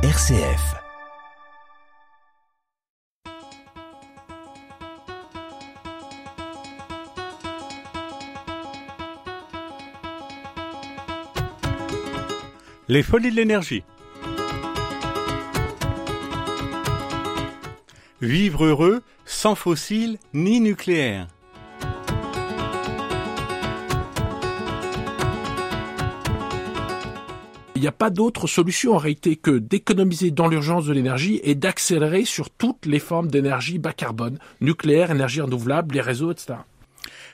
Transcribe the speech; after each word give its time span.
RCF. 0.00 0.76
Les 12.88 13.02
folies 13.02 13.30
de 13.30 13.34
l'énergie. 13.34 13.82
Vivre 18.20 18.66
heureux 18.66 19.02
sans 19.26 19.56
fossiles 19.56 20.18
ni 20.32 20.60
nucléaire. 20.60 21.26
Il 27.78 27.82
n'y 27.82 27.86
a 27.86 27.92
pas 27.92 28.10
d'autre 28.10 28.48
solution 28.48 28.94
en 28.94 28.98
réalité 28.98 29.36
que 29.36 29.56
d'économiser 29.56 30.32
dans 30.32 30.48
l'urgence 30.48 30.86
de 30.86 30.92
l'énergie 30.92 31.38
et 31.44 31.54
d'accélérer 31.54 32.24
sur 32.24 32.50
toutes 32.50 32.86
les 32.86 32.98
formes 32.98 33.28
d'énergie 33.28 33.78
bas 33.78 33.92
carbone, 33.92 34.40
nucléaire, 34.60 35.12
énergie 35.12 35.40
renouvelable, 35.40 35.94
les 35.94 36.00
réseaux, 36.00 36.32
etc. 36.32 36.54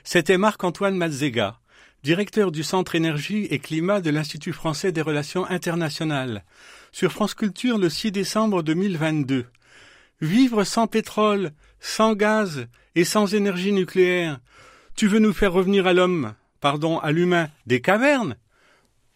C'était 0.03 0.37
Marc-Antoine 0.37 0.97
Mazzega, 0.97 1.57
directeur 2.03 2.51
du 2.51 2.61
Centre 2.61 2.93
Énergie 2.93 3.47
et 3.49 3.57
Climat 3.57 4.01
de 4.01 4.11
l'Institut 4.11 4.53
français 4.53 4.91
des 4.91 5.01
relations 5.01 5.47
internationales, 5.47 6.43
sur 6.91 7.11
France 7.11 7.33
Culture 7.33 7.79
le 7.79 7.89
6 7.89 8.11
décembre 8.11 8.61
2022. 8.61 9.47
Vivre 10.21 10.63
sans 10.63 10.85
pétrole, 10.85 11.53
sans 11.79 12.13
gaz 12.13 12.67
et 12.93 13.03
sans 13.03 13.33
énergie 13.33 13.71
nucléaire. 13.71 14.39
Tu 14.95 15.07
veux 15.07 15.17
nous 15.17 15.33
faire 15.33 15.53
revenir 15.53 15.87
à 15.87 15.93
l'homme, 15.93 16.35
pardon, 16.61 16.99
à 16.99 17.11
l'humain, 17.11 17.49
des 17.65 17.81
cavernes? 17.81 18.37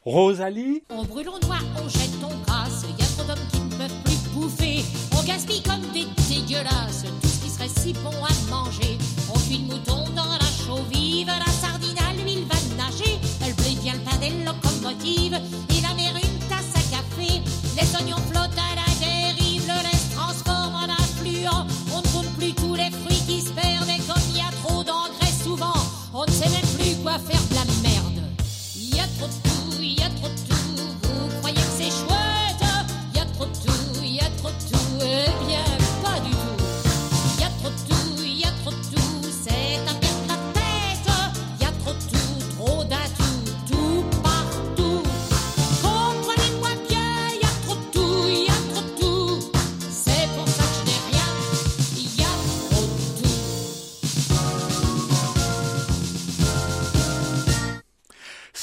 Rosalie? 0.05 0.81
On 0.89 1.03
brûle, 1.03 1.27
on 1.27 1.45
noie, 1.45 1.57
on 1.83 1.89
jette, 1.89 2.15
on 2.23 2.33
grasse. 2.45 2.85
Y 2.97 3.03
a 3.03 3.05
trop 3.17 3.27
d'hommes 3.27 3.47
qui 3.51 3.59
ne 3.59 3.75
peuvent 3.75 4.03
plus 4.05 4.29
bouffer. 4.33 4.85
On 5.11 5.21
gaspille 5.23 5.61
comme 5.61 5.81
des 5.91 6.05
dégueulasses 6.29 7.03
tout 7.21 7.27
ce 7.27 7.43
qui 7.43 7.49
serait 7.49 7.67
si 7.67 7.91
bon 7.93 8.15
à 8.23 8.49
manger. 8.49 8.97
On 9.29 9.37
cuit 9.39 9.57
le 9.57 9.75
mouton 9.75 10.05
dans 10.15 10.23
la 10.23 10.39
chaux 10.65 10.83
vive. 10.89 11.27
La 11.27 11.51
sardine 11.51 11.97
à 11.99 12.13
l'huile 12.13 12.45
va 12.45 12.55
nager. 12.81 13.19
Elle 13.45 13.53
plaît 13.55 13.75
bien 13.83 13.93
le 13.93 13.99
pain 13.99 14.17
des 14.19 14.29
locomotives. 14.45 15.35
Et 15.35 15.81
la 15.81 15.93
mer 15.93 16.13
une 16.15 16.39
tasse 16.47 16.71
à 16.75 16.95
café. 16.95 17.41
Les 17.75 17.95
oignons 17.95 18.23
flottent 18.31 18.57
à 18.57 18.75
la 18.79 18.87
dérive. 19.05 19.67
Le 19.67 19.97
se 19.97 20.15
transforme 20.15 20.75
en 20.75 20.93
affluent. 20.93 21.67
On 21.93 22.01
ne 22.01 22.07
compte 22.07 22.33
plus 22.37 22.53
tous 22.53 22.75
les 22.75 22.89
fruits 22.89 23.21
qui 23.27 23.41
se 23.41 23.51
perdent. 23.51 23.89
Et 23.89 24.01
comme 24.07 24.23
il 24.29 24.37
y 24.37 24.39
a 24.39 24.51
trop 24.63 24.81
d'engrais 24.81 25.35
souvent, 25.43 25.75
on 26.13 26.25
ne 26.25 26.31
sait 26.31 26.49
même 26.49 26.69
plus 26.77 26.95
quoi 27.03 27.19
faire 27.19 27.48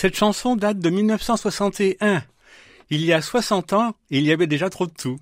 Cette 0.07 0.19
chanson 0.19 0.55
date 0.55 0.79
de 0.79 0.89
1961. 0.89 2.23
Il 2.91 3.05
y 3.05 3.13
a 3.13 3.21
60 3.21 3.73
ans, 3.73 3.97
il 4.09 4.23
y 4.23 4.31
avait 4.31 4.47
déjà 4.47 4.71
trop 4.71 4.87
de 4.87 4.93
tout. 4.93 5.19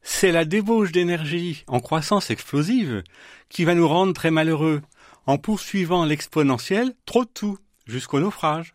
C'est 0.00 0.30
la 0.30 0.44
débauche 0.44 0.92
d'énergie 0.92 1.64
en 1.66 1.80
croissance 1.80 2.30
explosive 2.30 3.02
qui 3.48 3.64
va 3.64 3.74
nous 3.74 3.88
rendre 3.88 4.12
très 4.12 4.30
malheureux 4.30 4.80
en 5.26 5.38
poursuivant 5.38 6.04
l'exponentielle 6.04 6.94
trop 7.04 7.24
de 7.24 7.30
tout 7.34 7.58
jusqu'au 7.88 8.20
naufrage. 8.20 8.74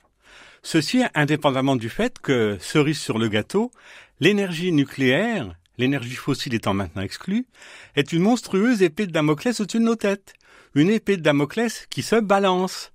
Ceci 0.64 1.02
indépendamment 1.16 1.78
du 1.78 1.88
fait 1.88 2.20
que, 2.20 2.58
cerise 2.60 3.00
sur 3.00 3.18
le 3.18 3.30
gâteau, 3.30 3.72
l'énergie 4.20 4.74
nucléaire, 4.74 5.56
l'énergie 5.78 6.16
fossile 6.16 6.56
étant 6.56 6.74
maintenant 6.74 7.04
exclue, 7.04 7.48
est 7.96 8.12
une 8.12 8.24
monstrueuse 8.24 8.82
épée 8.82 9.08
de 9.08 9.14
Damoclès 9.14 9.62
au-dessus 9.62 9.80
de 9.80 9.86
nos 9.86 9.96
têtes. 9.96 10.34
Une 10.76 10.90
épée 10.90 11.16
de 11.16 11.22
Damoclès 11.22 11.88
qui 11.90 12.02
se 12.02 12.18
balance. 12.18 12.92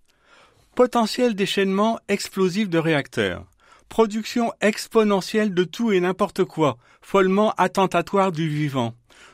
Potentiel 0.77 1.35
déchaînement 1.35 1.99
explosif 2.07 2.69
de 2.69 2.77
réacteurs. 2.77 3.47
Production 3.89 4.53
exponentielle 4.61 5.55
de 5.55 5.65
tout 5.65 5.91
et 5.91 6.01
n'importe 6.01 6.45
quoi, 6.45 6.77
follement 7.01 7.55
attentatoire 7.57 8.31
du 8.31 8.47
vivant. 8.47 8.93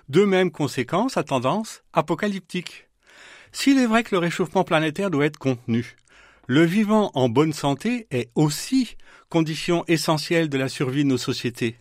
Deux 0.09 0.25
mêmes 0.25 0.53
conséquences 0.53 1.17
à 1.17 1.25
tendance 1.25 1.83
apocalyptique. 1.95 2.87
S'il 3.51 3.81
est 3.81 3.87
vrai 3.87 4.05
que 4.05 4.15
le 4.15 4.21
réchauffement 4.21 4.63
planétaire 4.63 5.11
doit 5.11 5.27
être 5.27 5.37
contenu, 5.37 5.97
le 6.47 6.63
vivant 6.63 7.11
en 7.15 7.29
bonne 7.29 7.53
santé 7.53 8.07
est 8.13 8.31
aussi 8.37 8.97
condition 9.29 9.83
essentielle 9.89 10.49
de 10.49 10.59
la 10.59 10.69
survie 10.69 11.03
de 11.03 11.09
nos 11.09 11.19
sociétés. 11.19 11.75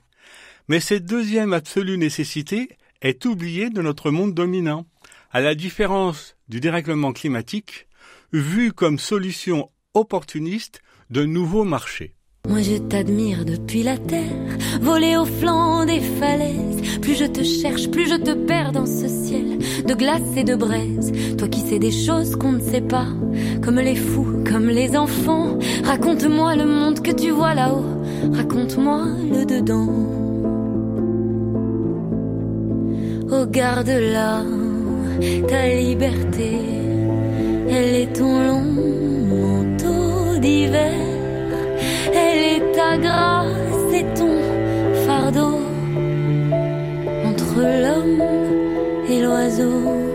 Mais 0.69 0.79
cette 0.79 1.05
deuxième 1.05 1.53
absolue 1.53 1.99
nécessité 1.99 2.67
est 3.03 3.27
oubliée 3.27 3.69
de 3.69 3.83
notre 3.83 4.09
monde 4.09 4.33
dominant, 4.33 4.87
à 5.29 5.39
la 5.39 5.53
différence 5.53 6.35
du 6.49 6.59
dérèglement 6.61 7.13
climatique, 7.13 7.85
vu 8.31 8.71
comme 8.71 8.99
solution 8.99 9.69
opportuniste 9.93 10.81
de 11.09 11.25
nouveaux 11.25 11.63
marchés. 11.63 12.15
Moi 12.47 12.61
je 12.61 12.77
t'admire 12.77 13.45
depuis 13.45 13.83
la 13.83 13.97
terre, 13.97 14.57
voler 14.81 15.15
au 15.15 15.25
flanc 15.25 15.85
des 15.85 15.99
falaises. 15.99 16.99
Plus 17.01 17.15
je 17.15 17.25
te 17.25 17.43
cherche, 17.43 17.89
plus 17.89 18.09
je 18.09 18.15
te 18.15 18.33
perds 18.33 18.71
dans 18.71 18.85
ce 18.85 19.07
ciel 19.07 19.59
de 19.85 19.93
glace 19.93 20.35
et 20.35 20.43
de 20.43 20.55
braise. 20.55 21.11
Toi 21.37 21.47
qui 21.47 21.59
sais 21.61 21.79
des 21.79 21.91
choses 21.91 22.35
qu'on 22.35 22.53
ne 22.53 22.61
sait 22.61 22.81
pas, 22.81 23.07
comme 23.61 23.79
les 23.79 23.95
fous, 23.95 24.43
comme 24.49 24.67
les 24.67 24.97
enfants. 24.97 25.57
Raconte-moi 25.83 26.55
le 26.55 26.65
monde 26.65 27.01
que 27.01 27.11
tu 27.11 27.29
vois 27.29 27.53
là-haut, 27.53 27.85
raconte-moi 28.33 29.05
le 29.31 29.45
dedans. 29.45 29.89
Oh 33.33 33.45
garde-la, 33.45 34.43
ta 35.47 35.67
liberté, 35.67 36.57
elle 37.71 37.95
est 37.95 38.13
ton 38.13 38.43
long 38.47 38.61
manteau 39.31 40.37
d'hiver. 40.39 40.93
Elle 42.13 42.43
est 42.55 42.71
ta 42.73 42.97
grâce 42.97 43.93
et 43.93 44.05
ton 44.13 44.37
fardeau 45.05 45.59
entre 47.25 47.61
l'homme 47.83 48.21
et 49.09 49.21
l'oiseau. 49.21 50.11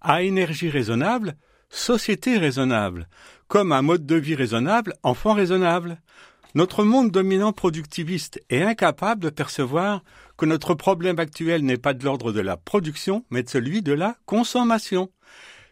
À 0.00 0.22
énergie 0.22 0.70
raisonnable, 0.70 1.36
société 1.68 2.38
raisonnable, 2.38 3.08
comme 3.48 3.72
un 3.72 3.82
mode 3.82 4.06
de 4.06 4.16
vie 4.16 4.36
raisonnable, 4.36 4.94
enfant 5.02 5.34
raisonnable. 5.34 5.98
Notre 6.54 6.84
monde 6.84 7.10
dominant 7.10 7.52
productiviste 7.52 8.40
est 8.48 8.62
incapable 8.62 9.20
de 9.20 9.30
percevoir 9.30 10.02
que 10.36 10.46
notre 10.46 10.74
problème 10.74 11.18
actuel 11.18 11.64
n'est 11.64 11.78
pas 11.78 11.94
de 11.94 12.04
l'ordre 12.04 12.32
de 12.32 12.40
la 12.40 12.56
production, 12.56 13.24
mais 13.30 13.42
de 13.42 13.48
celui 13.48 13.82
de 13.82 13.92
la 13.92 14.16
consommation. 14.26 15.10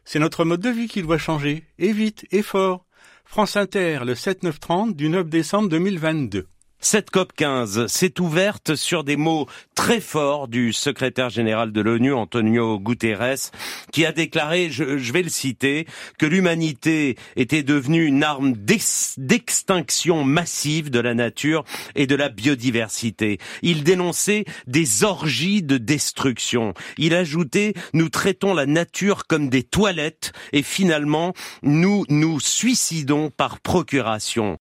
C'est 0.04 0.19
notre 0.19 0.44
mode 0.44 0.60
de 0.60 0.70
vie 0.70 0.88
qui 0.88 1.02
doit 1.02 1.19
changer, 1.19 1.64
et 1.78 1.92
vite, 1.92 2.26
et 2.30 2.42
fort. 2.42 2.86
France 3.25 3.56
Inter, 3.56 4.00
le 4.04 4.14
7-9-30 4.14 4.94
du 4.94 5.08
9 5.08 5.28
décembre 5.28 5.69
2022. 5.69 6.47
Cette 6.87 7.09
COP 7.09 7.33
15 7.34 7.87
s'est 7.87 8.21
ouverte 8.21 8.75
sur 8.75 9.05
des 9.05 9.17
mots 9.17 9.47
très 9.75 10.03
forts 10.03 10.49
du 10.49 10.75
secrétaire 10.75 11.31
général 11.31 11.72
de 11.72 11.81
l'ONU, 11.81 12.12
Antonio 12.12 12.78
Guterres, 12.78 13.50
qui 13.91 14.05
a 14.05 14.12
déclaré, 14.12 14.69
je, 14.71 14.84
vais 14.84 15.23
le 15.23 15.31
citer, 15.31 15.87
que 16.19 16.27
l'humanité 16.27 17.17
était 17.37 17.62
devenue 17.62 18.05
une 18.05 18.23
arme 18.23 18.53
d'ex- 18.53 19.14
d'extinction 19.17 20.25
massive 20.25 20.91
de 20.91 21.00
la 21.00 21.14
nature 21.14 21.64
et 21.94 22.06
de 22.06 22.14
la 22.14 22.29
biodiversité. 22.29 23.38
Il 23.62 23.82
dénonçait 23.82 24.44
des 24.67 25.05
orgies 25.05 25.62
de 25.62 25.79
destruction. 25.79 26.75
Il 26.99 27.14
ajoutait, 27.14 27.73
nous 27.94 28.11
traitons 28.11 28.53
la 28.53 28.67
nature 28.67 29.26
comme 29.26 29.49
des 29.49 29.62
toilettes 29.62 30.32
et 30.53 30.62
finalement, 30.62 31.32
nous 31.62 32.05
nous 32.11 32.41
suicidons 32.41 33.31
par 33.31 33.61
procuration. 33.61 34.58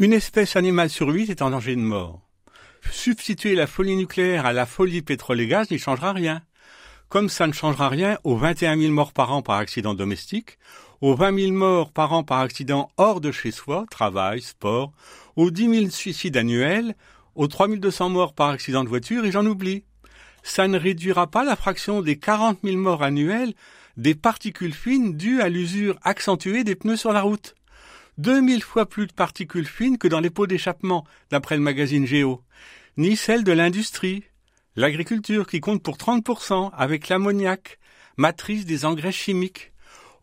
Une 0.00 0.12
espèce 0.12 0.54
animale 0.54 0.90
sur 0.90 1.08
huit 1.08 1.28
est 1.28 1.42
en 1.42 1.50
danger 1.50 1.74
de 1.74 1.80
mort. 1.80 2.20
Substituer 2.92 3.56
la 3.56 3.66
folie 3.66 3.96
nucléaire 3.96 4.46
à 4.46 4.52
la 4.52 4.64
folie 4.64 5.02
pétrole 5.02 5.40
et 5.40 5.48
gaz 5.48 5.72
n'y 5.72 5.78
changera 5.80 6.12
rien. 6.12 6.40
Comme 7.08 7.28
ça 7.28 7.48
ne 7.48 7.52
changera 7.52 7.88
rien 7.88 8.16
aux 8.22 8.36
21 8.36 8.78
000 8.78 8.92
morts 8.92 9.12
par 9.12 9.32
an 9.32 9.42
par 9.42 9.56
accident 9.56 9.94
domestique, 9.94 10.56
aux 11.00 11.16
20 11.16 11.36
000 11.40 11.52
morts 11.52 11.90
par 11.90 12.12
an 12.12 12.22
par 12.22 12.38
accident 12.38 12.92
hors 12.96 13.20
de 13.20 13.32
chez 13.32 13.50
soi, 13.50 13.86
travail, 13.90 14.40
sport, 14.40 14.92
aux 15.34 15.50
10 15.50 15.80
000 15.80 15.90
suicides 15.90 16.36
annuels, 16.36 16.94
aux 17.34 17.48
3 17.48 17.66
200 17.66 18.08
morts 18.08 18.34
par 18.34 18.50
accident 18.50 18.84
de 18.84 18.88
voiture, 18.88 19.24
et 19.24 19.32
j'en 19.32 19.46
oublie. 19.46 19.82
Ça 20.44 20.68
ne 20.68 20.78
réduira 20.78 21.26
pas 21.26 21.42
la 21.42 21.56
fraction 21.56 22.02
des 22.02 22.20
40 22.20 22.60
000 22.62 22.76
morts 22.76 23.02
annuels 23.02 23.52
des 23.96 24.14
particules 24.14 24.74
fines 24.74 25.16
dues 25.16 25.40
à 25.40 25.48
l'usure 25.48 25.98
accentuée 26.04 26.62
des 26.62 26.76
pneus 26.76 26.96
sur 26.96 27.12
la 27.12 27.22
route. 27.22 27.56
2000 28.18 28.62
fois 28.62 28.86
plus 28.86 29.06
de 29.06 29.12
particules 29.12 29.66
fines 29.66 29.96
que 29.96 30.08
dans 30.08 30.20
les 30.20 30.30
pots 30.30 30.46
d'échappement, 30.46 31.04
d'après 31.30 31.56
le 31.56 31.62
magazine 31.62 32.06
Géo, 32.06 32.42
ni 32.96 33.16
celles 33.16 33.44
de 33.44 33.52
l'industrie, 33.52 34.24
l'agriculture 34.76 35.46
qui 35.46 35.60
compte 35.60 35.82
pour 35.82 35.96
30% 35.96 36.70
avec 36.76 37.08
l'ammoniac, 37.08 37.78
matrice 38.16 38.66
des 38.66 38.84
engrais 38.84 39.12
chimiques, 39.12 39.72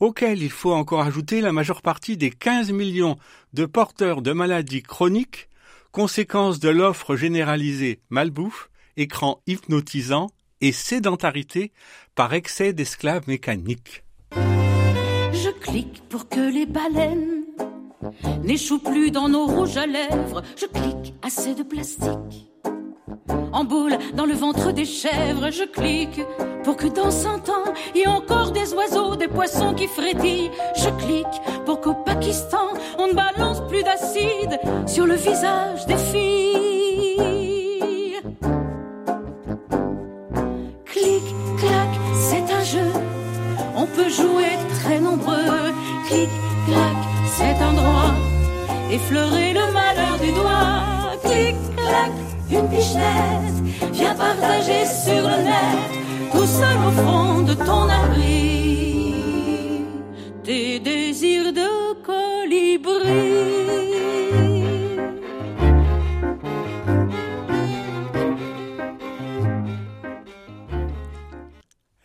auquel 0.02 0.44
il 0.44 0.52
faut 0.52 0.74
encore 0.74 1.02
ajouter 1.02 1.40
la 1.40 1.54
majeure 1.54 1.82
partie 1.82 2.18
des 2.18 2.32
15 2.32 2.72
millions 2.72 3.18
de 3.54 3.66
porteurs 3.66 4.22
de 4.22 4.34
maladies 4.34 4.84
chroniques, 4.84 5.48
conséquence 5.92 6.60
de 6.60 6.70
l'offre 6.70 7.16
généralisée 7.16 8.02
malbouffe, 8.10 8.70
écran 8.98 9.42
hypnotisant 9.48 10.30
et 10.60 10.74
sédentarité 10.74 11.72
par 12.16 12.34
excès 12.34 12.74
d'esclaves 12.74 13.28
mécaniques. 13.28 14.04
Je 14.34 15.50
clique 15.62 16.04
pour 16.10 16.28
que 16.28 16.54
les 16.54 16.66
baleines 16.66 17.45
n'échouent 18.44 18.80
plus 18.80 19.12
dans 19.12 19.30
nos 19.30 19.46
rouges 19.46 19.78
à 19.78 19.86
lèvres. 19.86 20.42
Je 20.56 20.66
clique 20.66 21.14
assez 21.22 21.56
de 21.56 21.64
plastique 21.64 22.50
en 23.56 23.64
boule 23.64 23.98
dans 24.16 24.26
le 24.26 24.34
ventre 24.34 24.72
des 24.72 24.86
chèvres. 24.86 25.50
Je 25.50 25.64
clique 25.64 26.22
pour 26.64 26.76
que 26.76 26.88
dans 26.88 27.12
cent 27.12 27.50
ans, 27.50 27.74
il 27.94 28.02
y 28.02 28.04
ait 28.04 28.08
encore 28.08 28.52
des 28.52 28.74
oiseaux, 28.74 29.16
des 29.16 29.28
poissons 29.28 29.74
qui 29.74 29.88
frétillent. 29.88 30.52
Je 30.76 30.90
clique 31.04 31.42
pour 31.66 31.80
qu'au 31.80 31.94
Pakistan, 31.94 32.68
on 33.00 33.08
ne 33.08 33.14
balance 33.14 33.62
plus 33.68 33.84
d'acide 33.84 34.60
sur 34.88 35.06
le 35.06 35.16
visage 35.16 35.86
des 35.86 35.98
filles. 35.98 36.45
Tout 56.32 56.46
seul 56.46 56.78
au 56.88 56.92
fond 56.92 57.42
de 57.42 57.54
ton 57.54 57.90
abri, 57.90 59.14
tes 60.44 60.80
désirs 60.80 61.52
de 61.54 61.94
colibri. 62.04 63.46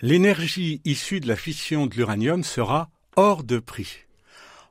L'énergie 0.03 0.81
issue 0.85 1.21
de 1.21 1.29
la 1.29 1.37
fission 1.37 1.87
de 1.87 1.95
l'uranium 1.95 2.43
sera 2.43 2.89
hors 3.17 3.45
de 3.45 3.59
prix. 3.59 4.07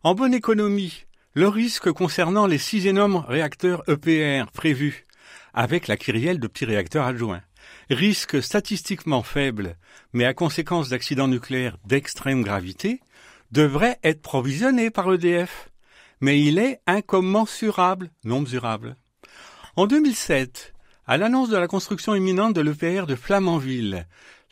En 0.04 0.16
bonne 0.16 0.34
économie, 0.34 1.06
le 1.34 1.48
risque 1.48 1.92
concernant 1.92 2.48
les 2.48 2.58
six 2.58 2.88
énormes 2.88 3.24
réacteurs 3.28 3.84
EPR 3.88 4.52
prévus 4.52 5.06
avec 5.54 5.88
la 5.88 5.98
kyrielle 5.98 6.40
de 6.40 6.48
petits 6.48 6.66
réacteurs 6.66 7.06
adjoints. 7.06 7.42
Risque 7.90 8.44
statistiquement 8.44 9.24
faible, 9.24 9.76
mais 10.14 10.26
à 10.26 10.36
conséquence 10.36 10.90
d'accidents 10.90 11.28
nucléaires 11.28 11.78
d'extrême 11.86 12.44
gravité, 12.44 13.02
devrait 13.52 13.98
être 14.04 14.22
provisionné 14.22 14.92
par 14.92 15.10
l'EDF. 15.10 15.72
Mais 16.22 16.40
il 16.40 16.60
est 16.60 16.82
incommensurable, 16.86 18.12
non 18.24 18.42
mesurable. 18.42 18.96
En 19.76 19.88
2007, 19.88 20.74
à 21.08 21.18
l'annonce 21.18 21.50
de 21.50 21.58
la 21.58 21.68
construction 21.68 22.14
imminente 22.14 22.54
de 22.54 22.62
l'EPR 22.62 23.08
de 23.08 23.16
Flamanville, 23.16 24.06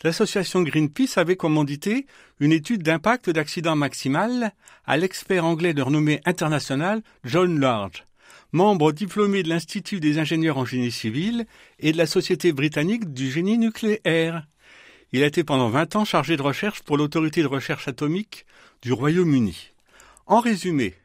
l'association 0.04 0.64
Greenpeace 0.64 1.18
avait 1.20 1.36
commandité 1.36 2.08
une 2.40 2.52
étude 2.52 2.82
d'impact 2.82 3.30
d'accident 3.30 3.76
maximal 3.76 4.52
à 4.88 4.98
l'expert 4.98 5.46
anglais 5.46 5.76
de 5.76 5.84
renommée 5.84 6.22
internationale 6.26 7.04
John 7.24 7.60
Large 7.60 8.07
membre 8.52 8.92
diplômé 8.92 9.44
de 9.44 9.50
l'Institut 9.50 10.00
des 10.00 10.20
ingénieurs 10.20 10.58
en 10.58 10.66
génie 10.66 10.92
civil 10.92 11.46
et 11.80 11.92
de 11.92 11.98
la 11.98 12.06
Société 12.06 12.52
britannique 12.52 13.14
du 13.14 13.32
génie 13.32 13.58
nucléaire. 13.58 14.46
Il 15.12 15.24
a 15.24 15.28
été 15.28 15.44
pendant 15.44 15.70
20 15.70 15.96
ans 15.96 16.06
chargé 16.06 16.38
de 16.38 16.42
recherche 16.42 16.82
pour 16.84 16.98
l'autorité 16.98 17.42
de 17.42 17.48
recherche 17.48 17.88
atomique 17.88 18.46
du 18.82 18.94
Royaume-Uni. 18.94 19.72
En 20.26 20.40
résumé, 20.40 20.96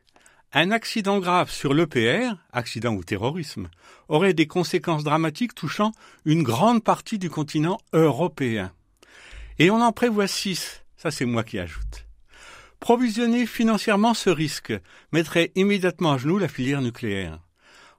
un 0.52 0.70
accident 0.70 1.18
grave 1.18 1.50
sur 1.50 1.72
l'EPR, 1.72 2.34
accident 2.52 2.94
ou 2.94 3.04
terrorisme, 3.04 3.68
aurait 4.08 4.34
des 4.34 4.46
conséquences 4.46 5.04
dramatiques 5.04 5.54
touchant 5.54 5.92
une 6.24 6.42
grande 6.42 6.82
partie 6.82 7.18
du 7.18 7.30
continent 7.30 7.78
européen. 7.92 8.72
Et 9.58 9.70
on 9.70 9.80
en 9.80 9.92
prévoit 9.92 10.26
six, 10.26 10.82
ça 10.96 11.10
c'est 11.10 11.24
moi 11.24 11.44
qui 11.44 11.58
ajoute. 11.58 12.06
Provisionner 12.82 13.46
financièrement 13.46 14.12
ce 14.12 14.28
risque 14.28 14.72
mettrait 15.12 15.52
immédiatement 15.54 16.14
à 16.14 16.18
genoux 16.18 16.38
la 16.38 16.48
filière 16.48 16.82
nucléaire. 16.82 17.38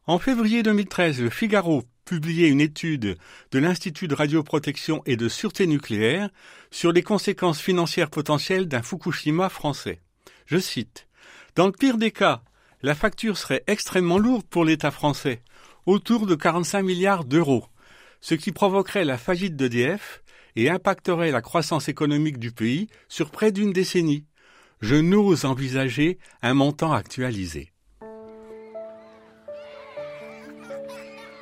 En 0.08 0.20
février 0.20 0.62
2013, 0.62 1.22
le 1.22 1.30
Figaro 1.30 1.86
publiait 2.04 2.50
une 2.50 2.60
étude 2.60 3.18
de 3.54 3.60
l'Institut 3.60 4.10
de 4.10 4.14
radioprotection 4.14 5.02
et 5.06 5.16
de 5.16 5.30
sûreté 5.30 5.68
nucléaire 5.68 6.30
sur 6.70 6.92
les 6.92 7.02
conséquences 7.02 7.62
financières 7.62 8.10
potentielles 8.10 8.68
d'un 8.68 8.82
Fukushima 8.82 9.48
français. 9.48 10.02
Je 10.48 10.58
cite 10.58 11.08
Dans 11.56 11.68
le 11.68 11.72
pire 11.72 11.98
des 11.98 12.12
cas, 12.12 12.42
la 12.82 12.94
facture 12.94 13.38
serait 13.38 13.64
extrêmement 13.68 14.18
lourde 14.18 14.46
pour 14.50 14.66
l'État 14.66 14.92
français, 14.92 15.44
autour 15.86 16.28
de 16.28 16.36
45 16.36 16.84
milliards 16.84 17.24
d'euros, 17.24 17.68
ce 18.20 18.36
qui 18.36 18.52
provoquerait 18.52 19.06
la 19.06 19.18
faillite 19.18 19.56
d'EDF 19.56 20.24
et 20.58 20.70
impacterait 20.70 21.32
la 21.32 21.42
croissance 21.42 21.88
économique 21.88 22.38
du 22.38 22.52
pays 22.52 22.90
sur 23.08 23.32
près 23.32 23.54
d'une 23.54 23.72
décennie 23.72 24.26
je 24.84 24.96
n'ose 24.96 25.46
envisager 25.46 26.20
un 26.42 26.54
montant 26.54 26.92
actualisé. 26.92 27.72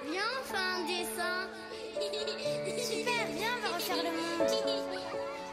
Viens, 0.07 0.21
on 0.37 0.43
fait 0.45 0.57
un 0.57 0.81
dessin. 0.85 1.49
Super, 2.77 3.25
viens, 3.35 3.55
on 3.57 3.61
va 3.67 3.69
refaire 3.75 3.97
le 3.97 4.13
monde. 4.13 4.47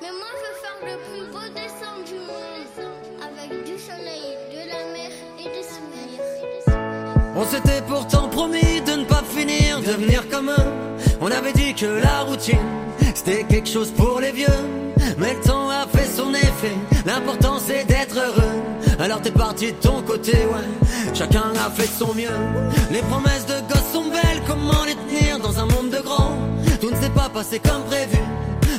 Mais 0.03 0.13
moi, 0.13 0.31
je 0.37 0.43
veux 0.45 0.59
faire 0.63 0.81
le 0.85 0.97
plus 1.09 1.25
beau 1.33 1.47
dessin 1.55 1.95
du 2.05 2.19
monde. 2.21 2.89
Avec 3.23 3.51
du 3.65 3.79
soleil, 3.79 4.37
de 4.53 4.61
la 4.69 4.83
mer 4.93 5.11
et 5.41 5.45
des 5.45 5.65
souvenirs. 5.65 6.23
On 7.35 7.45
s'était 7.47 7.83
pourtant 7.89 8.29
promis 8.29 8.83
de 8.83 9.01
ne 9.01 9.05
pas 9.05 9.23
finir, 9.23 9.81
de 9.81 9.93
venir 9.93 10.29
comme 10.29 10.51
eux. 10.51 10.73
On 11.23 11.31
avait 11.31 11.55
dit 11.55 11.73
que 11.75 11.87
la 11.87 12.21
routine, 12.21 12.59
c'était 13.15 13.45
quelque 13.45 13.69
chose 13.69 13.91
pour 13.93 14.21
les 14.21 14.33
vieux. 14.33 14.47
Mais 15.17 15.33
le 15.33 15.41
temps 15.41 15.71
a 15.71 15.87
fait 15.87 15.98
son 16.19 16.35
effet, 16.35 16.77
l'important 17.07 17.59
c'est 17.61 17.85
d'être 17.85 18.17
heureux. 18.17 18.57
Alors 18.99 19.21
t'es 19.23 19.31
parti 19.31 19.67
de 19.67 19.79
ton 19.79 20.03
côté, 20.03 20.33
ouais. 20.33 20.69
Chacun 21.15 21.53
a 21.65 21.71
fait 21.71 21.87
son 21.87 22.13
mieux. 22.13 22.39
Les 22.91 23.03
promesses 23.03 23.47
de 23.47 23.59
gosses 23.71 23.93
sont 23.93 24.09
belles, 24.11 24.43
comment 24.47 24.85
les 24.85 24.97
tenir 25.07 25.39
dans 25.39 25.57
un 25.61 25.67
monde 25.67 25.91
de 25.91 26.03
grands? 26.03 26.37
Tout 26.81 26.91
ne 26.91 26.97
s'est 26.97 27.15
pas 27.23 27.29
passé 27.29 27.61
comme 27.61 27.85
prévu. 27.85 28.19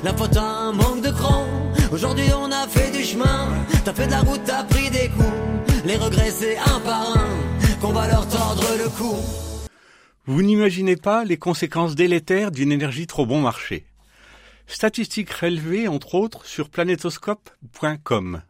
La 0.03 0.13
faute 0.13 0.35
a 0.35 0.43
un 0.43 0.73
manque 0.73 1.01
de 1.01 1.11
cran. 1.11 1.45
Aujourd'hui 1.93 2.29
on 2.37 2.51
a 2.51 2.67
fait 2.67 2.91
du 2.91 3.03
chemin. 3.03 3.47
T'as 3.85 3.93
fait 3.93 4.07
de 4.07 4.11
la 4.11 4.19
route, 4.19 4.41
t'as 4.45 4.63
pris 4.63 4.89
des 4.89 5.07
coups. 5.07 5.85
Les 5.85 5.95
regrets 5.95 6.31
c'est 6.31 6.57
un 6.57 6.79
par 6.81 7.03
un 7.15 7.29
qu'on 7.79 7.93
va 7.93 8.07
leur 8.07 8.27
tordre 8.27 8.67
le 8.83 8.89
cou. 8.89 9.15
Vous 10.25 10.41
n'imaginez 10.43 10.97
pas 10.97 11.23
les 11.23 11.37
conséquences 11.37 11.95
délétères 11.95 12.51
d'une 12.51 12.73
énergie 12.73 13.07
trop 13.07 13.25
bon 13.25 13.39
marché. 13.39 13.85
Statistiques 14.69 15.31
relevées 15.31 15.87
entre 15.87 16.13
autres 16.13 16.45
sur 16.45 16.69
planetoscope.com. 16.69 18.43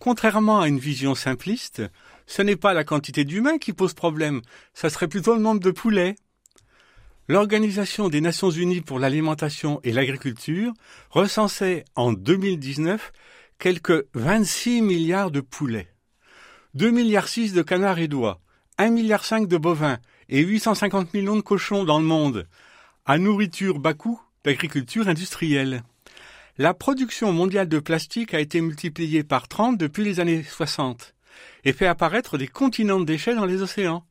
Contrairement 0.00 0.60
à 0.60 0.66
une 0.66 0.80
vision 0.80 1.14
simpliste, 1.14 1.80
ce 2.26 2.42
n'est 2.42 2.56
pas 2.56 2.74
la 2.74 2.82
quantité 2.82 3.24
d'humains 3.24 3.58
qui 3.58 3.72
pose 3.72 3.94
problème, 3.94 4.42
ça 4.74 4.90
serait 4.90 5.06
plutôt 5.06 5.36
le 5.36 5.40
nombre 5.40 5.60
de 5.60 5.70
poulets. 5.70 6.16
L'Organisation 7.28 8.08
des 8.08 8.20
Nations 8.20 8.50
Unies 8.50 8.80
pour 8.80 8.98
l'alimentation 8.98 9.80
et 9.84 9.92
l'agriculture 9.92 10.74
recensait 11.10 11.84
en 11.94 12.12
2019 12.12 13.12
quelques 13.58 14.06
26 14.14 14.82
milliards 14.82 15.30
de 15.30 15.40
poulets, 15.40 15.88
2 16.74 16.90
milliards 16.90 17.28
6 17.28 17.52
de 17.52 17.62
canards 17.62 18.00
et 18.00 18.08
d'oies, 18.08 18.40
1 18.78 18.90
milliard 18.90 19.24
5 19.24 19.46
de 19.46 19.56
bovins 19.56 19.98
et 20.28 20.40
850 20.40 21.14
millions 21.14 21.36
de 21.36 21.42
cochons 21.42 21.84
dans 21.84 22.00
le 22.00 22.04
monde, 22.04 22.48
à 23.06 23.18
nourriture 23.18 23.78
bas 23.78 23.94
coût 23.94 24.20
d'agriculture 24.44 25.08
industrielle. 25.08 25.82
La 26.58 26.74
production 26.74 27.32
mondiale 27.32 27.68
de 27.68 27.78
plastique 27.78 28.34
a 28.34 28.40
été 28.40 28.60
multipliée 28.60 29.24
par 29.24 29.48
30 29.48 29.76
depuis 29.76 30.04
les 30.04 30.20
années 30.20 30.42
60 30.42 31.14
et 31.64 31.72
fait 31.72 31.86
apparaître 31.86 32.38
des 32.38 32.46
continents 32.46 33.00
de 33.00 33.04
déchets 33.04 33.34
dans 33.34 33.46
les 33.46 33.62
océans. 33.62 34.04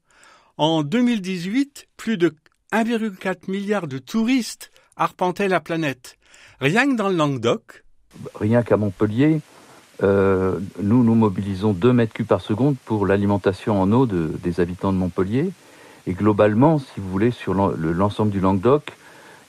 En 0.58 0.84
2018, 0.84 1.88
plus 1.96 2.18
de 2.18 2.36
1,4 2.74 3.50
milliard 3.50 3.88
de 3.88 3.98
touristes 3.98 4.72
arpentaient 4.98 5.48
la 5.48 5.60
planète. 5.60 6.18
Rien 6.60 6.90
que 6.90 6.96
dans 6.96 7.10
le 7.10 7.16
Languedoc. 7.16 7.84
Rien 8.36 8.62
qu'à 8.64 8.78
Montpellier, 8.78 9.40
euh, 10.04 10.60
nous 10.82 11.04
nous 11.04 11.16
mobilisons 11.16 11.74
2 11.74 11.94
mètres 11.94 12.14
cubes 12.14 12.28
par 12.28 12.42
seconde 12.42 12.76
pour 12.86 13.06
l'alimentation 13.06 13.82
en 13.82 13.92
eau 13.92 14.06
de, 14.06 14.32
des 14.44 14.60
habitants 14.60 14.92
de 14.92 14.98
Montpellier. 14.98 15.52
Et 16.08 16.14
globalement, 16.14 16.80
si 16.80 17.00
vous 17.00 17.10
voulez, 17.10 17.32
sur 17.32 17.54
l'ensemble 17.54 18.32
du 18.32 18.42
Languedoc, 18.42 18.92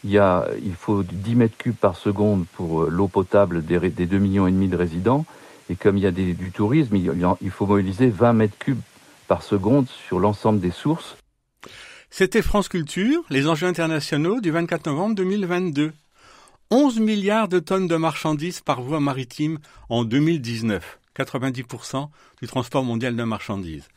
il, 0.04 0.74
faut 0.78 1.02
10 1.02 1.34
mètres 1.34 1.56
cubes 1.56 1.74
par 1.74 1.96
seconde 1.96 2.46
pour 2.54 2.82
euh, 2.82 2.88
l'eau 2.90 3.08
potable 3.08 3.64
des, 3.64 3.78
des 3.90 4.06
2 4.06 4.18
millions 4.18 4.48
de 4.48 4.76
résidents. 4.76 5.24
Et 5.70 5.76
comme 5.76 5.96
il 5.96 6.02
y 6.02 6.06
a 6.06 6.10
du 6.10 6.50
tourisme, 6.52 6.96
il, 6.96 7.50
faut 7.50 7.66
mobiliser 7.66 8.08
20 8.08 8.32
mètres 8.34 8.58
cubes 8.58 8.80
par 9.26 9.42
seconde 9.42 9.88
sur 9.88 10.20
l'ensemble 10.20 10.60
des 10.60 10.70
sources. 10.70 11.16
C'était 12.10 12.42
France 12.42 12.68
Culture, 12.68 13.22
les 13.30 13.48
enjeux 13.48 13.66
internationaux 13.66 14.40
du 14.40 14.50
24 14.50 14.86
novembre 14.86 15.14
2022. 15.14 15.92
11 16.70 17.00
milliards 17.00 17.48
de 17.48 17.60
tonnes 17.60 17.88
de 17.88 17.96
marchandises 17.96 18.60
par 18.60 18.82
voie 18.82 19.00
maritime 19.00 19.58
en 19.88 20.04
2019, 20.04 20.98
90% 21.16 22.08
du 22.42 22.46
transport 22.46 22.84
mondial 22.84 23.16
de 23.16 23.22
marchandises. 23.22 23.88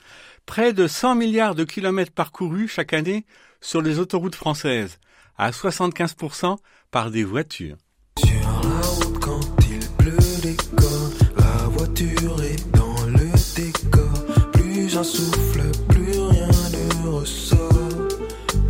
Près 0.46 0.72
de 0.72 0.88
100 0.88 1.16
milliards 1.16 1.56
de 1.56 1.66
kilomètres 1.66 2.14
parcourus 2.14 2.70
chaque 2.70 2.94
année 2.94 3.26
sur 3.62 3.82
les 3.82 4.00
autoroutes 4.00 4.36
françaises, 4.36 5.00
à 5.38 5.52
75% 5.52 6.58
par 6.92 7.12
des 7.12 7.24
voitures. 7.24 7.78
Sur 8.20 8.30
la 8.42 8.88
route 8.88 9.20
quand 9.20 9.42
il 9.70 9.80
pleut 9.98 10.42
des 10.42 10.58
corps, 10.76 11.12
la 11.38 11.68
voiture 11.68 12.44
est 12.44 12.72
dans 12.76 13.06
le 13.06 13.30
décor. 13.56 14.52
Plus 14.54 14.98
un 14.98 15.04
souffle, 15.04 15.62
plus 15.90 16.20
rien 16.20 16.48
ne 16.48 17.08
ressort. 17.10 17.58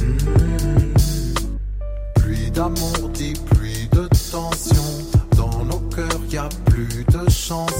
Hmm. 0.01 0.93
Pluie 2.15 2.51
d'amour 2.51 3.09
dit 3.13 3.33
pluie 3.51 3.87
de 3.91 4.07
tension. 4.31 4.83
Dans 5.35 5.63
nos 5.63 5.79
cœurs 5.89 6.21
y 6.29 6.37
a 6.37 6.49
plus 6.65 7.05
de 7.05 7.29
chansons. 7.29 7.76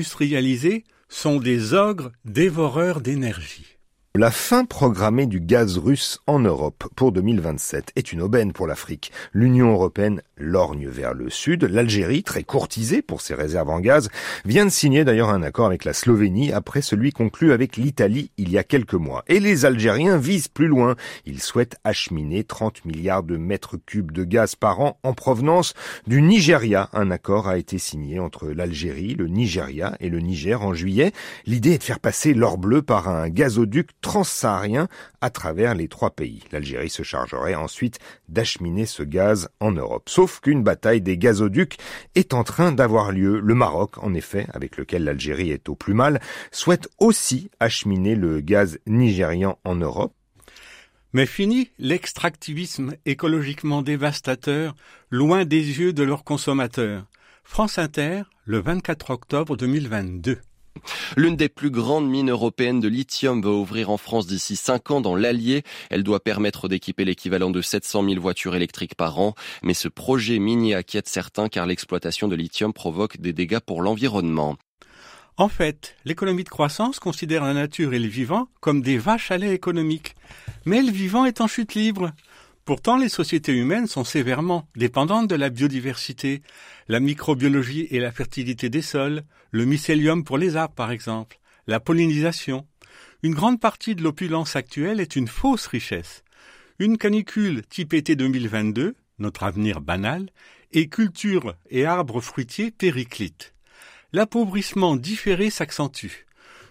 Industrialisés 0.00 0.84
sont 1.10 1.40
des 1.40 1.74
ogres 1.74 2.10
dévoreurs 2.24 3.02
d'énergie. 3.02 3.79
La 4.16 4.32
fin 4.32 4.64
programmée 4.64 5.26
du 5.26 5.40
gaz 5.40 5.78
russe 5.78 6.18
en 6.26 6.40
Europe 6.40 6.88
pour 6.96 7.12
2027 7.12 7.92
est 7.94 8.12
une 8.12 8.22
aubaine 8.22 8.52
pour 8.52 8.66
l'Afrique. 8.66 9.12
L'Union 9.32 9.70
européenne 9.70 10.20
lorgne 10.36 10.88
vers 10.88 11.14
le 11.14 11.30
sud. 11.30 11.62
L'Algérie, 11.62 12.24
très 12.24 12.42
courtisée 12.42 13.02
pour 13.02 13.20
ses 13.20 13.34
réserves 13.34 13.70
en 13.70 13.78
gaz, 13.78 14.10
vient 14.44 14.64
de 14.64 14.70
signer 14.70 15.04
d'ailleurs 15.04 15.28
un 15.28 15.44
accord 15.44 15.66
avec 15.66 15.84
la 15.84 15.92
Slovénie 15.92 16.52
après 16.52 16.82
celui 16.82 17.12
conclu 17.12 17.52
avec 17.52 17.76
l'Italie 17.76 18.32
il 18.36 18.50
y 18.50 18.58
a 18.58 18.64
quelques 18.64 18.94
mois. 18.94 19.22
Et 19.28 19.38
les 19.38 19.64
Algériens 19.64 20.16
visent 20.16 20.48
plus 20.48 20.66
loin. 20.66 20.96
Ils 21.24 21.40
souhaitent 21.40 21.76
acheminer 21.84 22.42
30 22.42 22.84
milliards 22.86 23.22
de 23.22 23.36
mètres 23.36 23.76
cubes 23.76 24.10
de 24.10 24.24
gaz 24.24 24.56
par 24.56 24.80
an 24.80 24.98
en 25.04 25.12
provenance 25.12 25.72
du 26.08 26.20
Nigeria. 26.20 26.88
Un 26.94 27.12
accord 27.12 27.46
a 27.46 27.58
été 27.58 27.78
signé 27.78 28.18
entre 28.18 28.48
l'Algérie, 28.48 29.14
le 29.14 29.28
Nigeria 29.28 29.96
et 30.00 30.08
le 30.08 30.18
Niger 30.18 30.62
en 30.62 30.74
juillet. 30.74 31.12
L'idée 31.46 31.74
est 31.74 31.78
de 31.78 31.84
faire 31.84 32.00
passer 32.00 32.34
l'or 32.34 32.58
bleu 32.58 32.82
par 32.82 33.08
un 33.08 33.28
gazoduc 33.28 33.90
transsaharien 34.00 34.88
à 35.20 35.30
travers 35.30 35.74
les 35.74 35.88
trois 35.88 36.10
pays. 36.10 36.42
L'Algérie 36.52 36.90
se 36.90 37.02
chargerait 37.02 37.54
ensuite 37.54 37.98
d'acheminer 38.28 38.86
ce 38.86 39.02
gaz 39.02 39.48
en 39.60 39.72
Europe. 39.72 40.08
Sauf 40.08 40.40
qu'une 40.40 40.62
bataille 40.62 41.00
des 41.00 41.18
gazoducs 41.18 41.78
est 42.14 42.34
en 42.34 42.44
train 42.44 42.72
d'avoir 42.72 43.12
lieu. 43.12 43.40
Le 43.40 43.54
Maroc, 43.54 43.98
en 43.98 44.14
effet, 44.14 44.46
avec 44.52 44.76
lequel 44.76 45.04
l'Algérie 45.04 45.50
est 45.50 45.68
au 45.68 45.74
plus 45.74 45.94
mal, 45.94 46.20
souhaite 46.50 46.88
aussi 46.98 47.50
acheminer 47.60 48.14
le 48.14 48.40
gaz 48.40 48.78
nigérian 48.86 49.58
en 49.64 49.76
Europe. 49.76 50.14
Mais 51.12 51.26
fini 51.26 51.70
l'extractivisme 51.78 52.94
écologiquement 53.04 53.82
dévastateur, 53.82 54.76
loin 55.10 55.44
des 55.44 55.80
yeux 55.80 55.92
de 55.92 56.04
leurs 56.04 56.22
consommateurs. 56.22 57.06
France 57.42 57.78
Inter, 57.78 58.22
le 58.44 58.60
24 58.60 59.10
octobre 59.10 59.56
2022. 59.56 60.38
L'une 61.16 61.36
des 61.36 61.48
plus 61.48 61.70
grandes 61.70 62.08
mines 62.08 62.30
européennes 62.30 62.80
de 62.80 62.88
lithium 62.88 63.42
va 63.42 63.50
ouvrir 63.50 63.90
en 63.90 63.96
France 63.96 64.26
d'ici 64.26 64.56
5 64.56 64.90
ans 64.90 65.00
dans 65.00 65.16
l'Allier. 65.16 65.62
Elle 65.90 66.02
doit 66.02 66.20
permettre 66.20 66.68
d'équiper 66.68 67.04
l'équivalent 67.04 67.50
de 67.50 67.60
700 67.60 68.04
000 68.04 68.20
voitures 68.20 68.54
électriques 68.54 68.94
par 68.94 69.18
an. 69.18 69.34
Mais 69.62 69.74
ce 69.74 69.88
projet 69.88 70.38
minier 70.38 70.74
inquiète 70.74 71.08
certains 71.08 71.48
car 71.48 71.66
l'exploitation 71.66 72.28
de 72.28 72.36
lithium 72.36 72.72
provoque 72.72 73.18
des 73.20 73.32
dégâts 73.32 73.60
pour 73.60 73.82
l'environnement. 73.82 74.56
En 75.36 75.48
fait, 75.48 75.96
l'économie 76.04 76.44
de 76.44 76.50
croissance 76.50 76.98
considère 76.98 77.44
la 77.44 77.54
nature 77.54 77.94
et 77.94 77.98
le 77.98 78.08
vivant 78.08 78.48
comme 78.60 78.82
des 78.82 78.98
vaches 78.98 79.30
à 79.30 79.38
lait 79.38 79.54
économiques. 79.54 80.14
Mais 80.66 80.82
le 80.82 80.92
vivant 80.92 81.24
est 81.24 81.40
en 81.40 81.46
chute 81.46 81.74
libre. 81.74 82.12
Pourtant, 82.64 82.96
les 82.96 83.08
sociétés 83.08 83.52
humaines 83.52 83.86
sont 83.86 84.04
sévèrement 84.04 84.68
dépendantes 84.76 85.28
de 85.28 85.34
la 85.34 85.50
biodiversité, 85.50 86.42
la 86.88 87.00
microbiologie 87.00 87.88
et 87.90 87.98
la 87.98 88.12
fertilité 88.12 88.68
des 88.68 88.82
sols, 88.82 89.22
le 89.50 89.64
mycélium 89.64 90.24
pour 90.24 90.38
les 90.38 90.56
arbres 90.56 90.74
par 90.74 90.90
exemple, 90.90 91.40
la 91.66 91.80
pollinisation. 91.80 92.66
Une 93.22 93.34
grande 93.34 93.60
partie 93.60 93.94
de 93.94 94.02
l'opulence 94.02 94.56
actuelle 94.56 95.00
est 95.00 95.16
une 95.16 95.28
fausse 95.28 95.66
richesse. 95.66 96.22
Une 96.78 96.96
canicule 96.96 97.66
type 97.66 97.92
été 97.92 98.16
2022, 98.16 98.94
notre 99.18 99.42
avenir 99.42 99.80
banal, 99.80 100.30
et 100.72 100.88
culture 100.88 101.54
et 101.68 101.84
arbres 101.84 102.20
fruitiers 102.20 102.70
périclites. 102.70 103.54
L'appauvrissement 104.12 104.96
différé 104.96 105.50
s'accentue, 105.50 106.26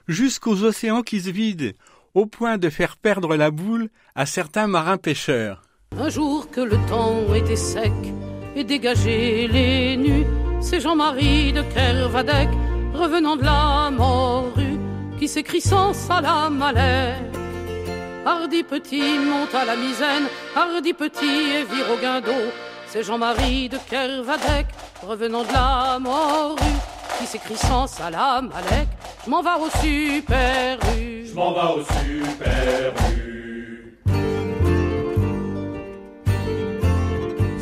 jusqu'aux 0.07 0.63
océans 0.63 1.03
qui 1.03 1.21
se 1.21 1.29
vident, 1.29 1.73
au 2.13 2.25
point 2.25 2.57
de 2.57 2.69
faire 2.69 2.97
perdre 2.97 3.35
la 3.35 3.51
boule 3.51 3.89
à 4.15 4.25
certains 4.25 4.67
marins 4.67 4.97
pêcheurs. 4.97 5.68
Un 5.97 6.09
jour 6.09 6.49
que 6.49 6.61
le 6.61 6.77
temps 6.87 7.33
était 7.35 7.55
sec 7.55 7.91
et 8.55 8.63
dégagé 8.63 9.47
les 9.47 9.97
nus, 9.97 10.25
c'est 10.61 10.79
Jean-Marie 10.79 11.51
de 11.51 11.61
Kervadec, 11.61 12.49
revenant 12.93 13.35
de 13.35 13.43
la 13.43 13.91
morue, 13.91 14.79
qui 15.19 15.27
s'écrit 15.27 15.61
sans 15.61 15.93
salam. 15.93 16.63
Hardi 18.25 18.63
petit 18.63 19.19
monte 19.19 19.53
à 19.53 19.65
la 19.65 19.75
misaine, 19.75 20.27
hardi 20.55 20.93
petit 20.93 21.25
et 21.25 21.63
vire 21.63 21.85
au 21.93 22.01
guindeau. 22.01 22.43
C'est 22.87 23.03
Jean-Marie 23.03 23.67
de 23.69 23.77
Kervadec, 23.89 24.67
revenant 25.05 25.43
de 25.43 25.51
la 25.51 25.99
morue, 25.99 26.79
qui 27.19 27.25
s'écrit 27.25 27.57
sans 27.57 27.87
salam 27.87 28.51
alek. 28.55 28.87
Je 29.25 29.29
m'en 29.29 29.41
vais 29.41 29.59
au 29.59 29.69
super. 29.81 30.79
Je 30.95 31.33
m'en 31.35 31.51
vais 31.51 31.81
au 31.81 31.83
super. 31.83 32.93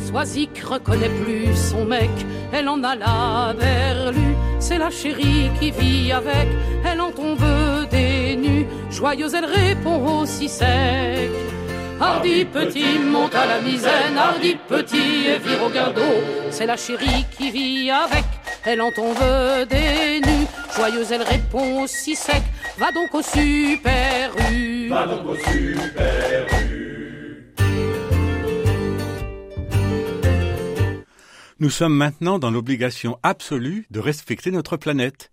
Soisic 0.08 0.62
reconnaît 0.64 1.10
plus 1.22 1.54
son 1.54 1.84
mec, 1.84 2.08
elle 2.50 2.66
en 2.70 2.82
a 2.82 2.96
la 2.96 3.52
verlue. 3.52 4.34
C'est 4.58 4.78
la 4.78 4.88
chérie 4.88 5.50
qui 5.60 5.70
vit 5.70 6.10
avec, 6.10 6.48
elle 6.82 6.98
en 7.02 7.10
tombe 7.10 7.44
des 7.90 8.34
nues. 8.36 8.66
Joyeuse, 8.90 9.34
elle 9.34 9.44
répond 9.44 10.22
aussi 10.22 10.48
sec. 10.48 11.28
Hardi 12.00 12.46
petit 12.46 12.98
monte 12.98 13.34
à 13.34 13.44
la 13.44 13.60
misaine, 13.60 14.16
hardi 14.16 14.56
petit 14.66 15.26
et 15.28 15.38
vire 15.46 15.62
au 15.62 15.68
guindeau. 15.68 16.14
C'est 16.50 16.64
la 16.64 16.78
chérie 16.78 17.26
qui 17.36 17.50
vit 17.50 17.90
avec, 17.90 18.24
elle 18.64 18.80
en 18.80 18.90
tombe 18.90 19.14
des 19.68 20.20
nues. 20.26 20.46
Joyeuse, 20.74 21.12
elle 21.12 21.22
répond 21.22 21.82
aussi 21.82 22.16
sec. 22.16 22.42
Va 22.78 22.90
donc 22.92 23.14
au 23.14 23.20
super 23.20 24.30
U. 24.50 24.88
Va 24.88 25.06
donc 25.06 25.26
au 25.26 25.36
super 25.36 26.46
U. 26.62 26.67
Nous 31.60 31.70
sommes 31.70 31.96
maintenant 31.96 32.38
dans 32.38 32.52
l'obligation 32.52 33.18
absolue 33.24 33.86
de 33.90 33.98
respecter 33.98 34.52
notre 34.52 34.76
planète. 34.76 35.32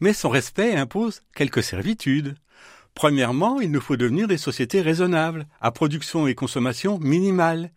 Mais 0.00 0.12
son 0.12 0.28
respect 0.28 0.74
impose 0.74 1.22
quelques 1.34 1.62
servitudes. 1.62 2.34
Premièrement, 2.94 3.58
il 3.58 3.70
nous 3.70 3.80
faut 3.80 3.96
devenir 3.96 4.28
des 4.28 4.36
sociétés 4.36 4.82
raisonnables, 4.82 5.46
à 5.62 5.70
production 5.70 6.26
et 6.26 6.34
consommation 6.34 6.98
minimale, 6.98 7.70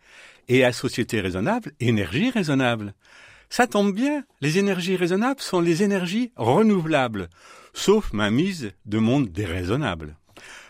et 0.49 0.65
à 0.65 0.73
société 0.73 1.21
raisonnable, 1.21 1.71
énergie 1.79 2.29
raisonnable. 2.29 2.93
Ça 3.49 3.65
tombe 3.65 3.93
bien, 3.93 4.25
les 4.41 4.57
énergies 4.57 4.97
raisonnables 4.97 5.41
sont 5.41 5.61
les 5.61 5.81
énergies 5.81 6.33
renouvelables, 6.35 7.29
sauf 7.73 8.11
mainmise 8.11 8.73
de 8.85 8.97
monde 8.97 9.29
déraisonnable. 9.31 10.17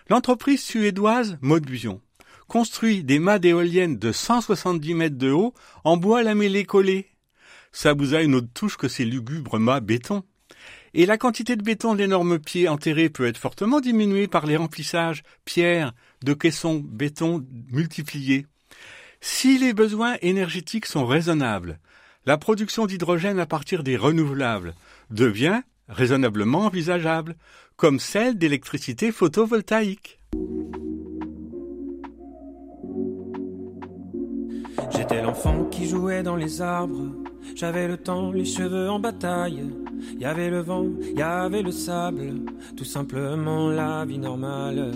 L'entreprise 0.10 0.62
suédoise 0.62 1.39
Modvion 1.41 2.01
construit 2.48 3.03
des 3.03 3.17
mâts 3.17 3.39
d'éoliennes 3.39 3.98
de 3.98 4.12
170 4.12 4.94
mètres 4.94 5.17
de 5.17 5.32
haut 5.32 5.55
en 5.84 5.98
bois 5.98 6.22
lamellé 6.22 6.63
collé. 6.65 7.10
Ça 7.75 7.91
vous 7.91 8.13
a 8.13 8.22
une 8.22 8.36
autre 8.36 8.48
touche 8.53 8.77
que 8.77 8.88
ces 8.88 9.03
lugubres 9.03 9.60
mâts 9.60 9.82
béton. 9.82 10.24
Et 10.94 11.05
la 11.05 11.17
quantité 11.17 11.58
de 11.58 11.62
béton 11.62 11.94
d'énormes 11.94 12.39
pieds 12.39 12.70
enterrés 12.70 13.10
peut 13.10 13.27
être 13.27 13.38
fortement 13.38 13.82
diminuée 13.82 14.29
par 14.29 14.46
les 14.46 14.55
remplissages 14.55 15.24
pierre 15.44 15.91
de 16.24 16.34
caissons 16.34 16.79
béton 16.79 17.46
multipliés. 17.70 18.48
Si 19.20 19.58
les 19.58 19.74
besoins 19.74 20.15
énergétiques 20.22 20.86
sont 20.86 21.05
raisonnables, 21.05 21.79
la 22.25 22.38
production 22.38 22.86
d'hydrogène 22.86 23.39
à 23.39 23.46
partir 23.46 23.84
des 23.84 23.98
renouvelables 23.98 24.74
devient 25.10 25.60
raisonnablement 25.89 26.60
envisageable, 26.60 27.36
comme 27.75 28.00
celle 28.00 28.38
d'électricité 28.38 29.12
photovoltaïque. 29.12 30.20
J'étais 34.92 35.22
l'enfant 35.22 35.65
qui 35.72 35.88
jouait 35.88 36.24
dans 36.24 36.36
les 36.36 36.62
arbres. 36.62 37.12
J'avais 37.56 37.88
le 37.88 37.98
temps, 37.98 38.32
les 38.32 38.46
cheveux 38.46 38.89
en 38.89 39.00
bataille. 39.00 39.63
Il 40.13 40.22
y 40.22 40.25
avait 40.25 40.50
le 40.50 40.62
vent, 40.62 40.86
y 41.15 41.22
avait 41.22 41.62
le 41.62 41.72
sable. 41.72 42.34
Tout 42.75 42.86
simplement 42.86 43.70
la 43.70 44.06
vie 44.06 44.20
normale. 44.20 44.92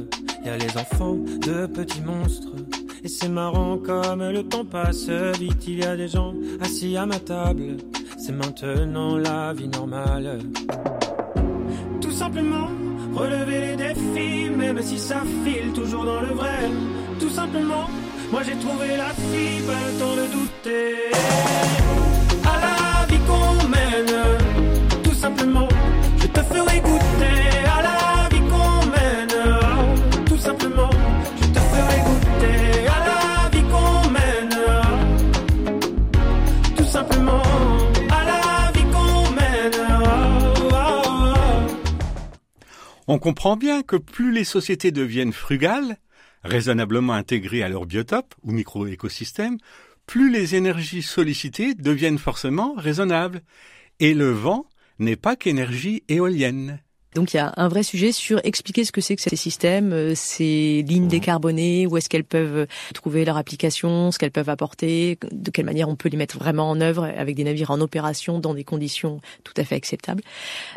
Y 0.45 0.49
a 0.49 0.57
les 0.57 0.77
enfants 0.77 1.15
de 1.15 1.65
petits 1.67 2.01
monstres. 2.01 2.55
Et 3.03 3.07
c'est 3.07 3.29
marrant 3.29 3.77
comme 3.77 4.29
le 4.29 4.43
temps 4.43 4.65
passe 4.65 5.09
vite. 5.09 5.67
Il 5.67 5.79
y 5.79 5.83
a 5.83 5.95
des 5.95 6.07
gens 6.07 6.33
assis 6.61 6.97
à 6.97 7.05
ma 7.05 7.19
table. 7.19 7.77
C'est 8.17 8.33
maintenant 8.33 9.17
la 9.17 9.53
vie 9.53 9.69
normale. 9.69 10.39
Tout 12.01 12.11
simplement 12.11 12.67
relever 13.13 13.59
les 13.59 13.75
défis, 13.75 14.49
même 14.49 14.81
si 14.81 14.97
ça 14.99 15.21
file 15.43 15.71
toujours 15.73 16.05
dans 16.05 16.21
le 16.21 16.33
vrai. 16.33 16.69
Tout 17.19 17.29
simplement, 17.29 17.87
moi 18.31 18.41
j'ai 18.43 18.55
trouvé 18.55 18.97
la 18.97 19.09
fille, 19.09 19.61
pas 19.65 19.73
le 20.15 20.27
douter. 20.27 20.95
À 22.45 22.55
la 22.65 23.05
vie 23.07 23.19
qu'on 23.27 23.67
mène, 23.67 25.03
tout 25.03 25.13
simplement, 25.13 25.67
je 26.17 26.27
te 26.27 26.39
ferai 26.41 26.79
goûter. 26.79 27.39
À 27.77 27.81
la 27.81 28.29
vie 28.29 28.43
qu'on 28.51 28.85
mène, 28.95 30.25
tout 30.25 30.37
simplement, 30.37 30.89
je 31.41 31.47
te 31.47 31.59
ferai 31.59 31.97
goûter. 32.07 32.87
À 32.87 32.99
la 33.09 33.49
vie 33.49 33.63
qu'on 33.63 34.09
mène, 34.09 34.57
tout 36.77 36.85
simplement, 36.85 37.43
à 38.09 38.23
la 38.25 38.71
vie 38.73 38.85
qu'on 38.93 39.31
mène. 39.31 39.81
On 43.07 43.17
comprend 43.17 43.57
bien 43.57 43.81
que 43.81 43.95
plus 43.95 44.31
les 44.31 44.43
sociétés 44.43 44.91
deviennent 44.91 45.33
frugales, 45.33 45.97
raisonnablement 46.43 47.13
intégrées 47.13 47.63
à 47.63 47.69
leur 47.69 47.85
biotope 47.85 48.35
ou 48.43 48.51
micro-écosystème, 48.51 49.57
plus 50.05 50.31
les 50.31 50.55
énergies 50.55 51.03
sollicitées 51.03 51.75
deviennent 51.75 52.17
forcément 52.17 52.73
raisonnables. 52.75 53.41
Et 53.99 54.13
le 54.13 54.31
vent 54.31 54.65
n'est 54.97 55.15
pas 55.15 55.35
qu'énergie 55.35 56.03
éolienne. 56.07 56.79
Donc 57.15 57.33
il 57.33 57.37
y 57.37 57.39
a 57.39 57.53
un 57.57 57.67
vrai 57.67 57.83
sujet 57.83 58.11
sur 58.11 58.39
expliquer 58.43 58.85
ce 58.85 58.91
que 58.91 59.01
c'est 59.01 59.15
que 59.15 59.21
ces 59.21 59.35
systèmes, 59.35 59.93
euh, 59.93 60.13
ces 60.15 60.83
lignes 60.87 61.07
décarbonées, 61.07 61.87
où 61.87 61.97
est-ce 61.97 62.07
qu'elles 62.07 62.23
peuvent 62.23 62.57
euh, 62.57 62.65
trouver 62.93 63.25
leur 63.25 63.37
application, 63.37 64.11
ce 64.11 64.19
qu'elles 64.19 64.31
peuvent 64.31 64.49
apporter, 64.49 65.17
de 65.31 65.49
quelle 65.49 65.65
manière 65.65 65.89
on 65.89 65.95
peut 65.95 66.09
les 66.09 66.17
mettre 66.17 66.37
vraiment 66.37 66.69
en 66.69 66.79
œuvre 66.81 67.05
avec 67.05 67.35
des 67.35 67.43
navires 67.43 67.71
en 67.71 67.81
opération 67.81 68.39
dans 68.39 68.53
des 68.53 68.63
conditions 68.63 69.21
tout 69.43 69.53
à 69.57 69.63
fait 69.63 69.75
acceptables. 69.75 70.21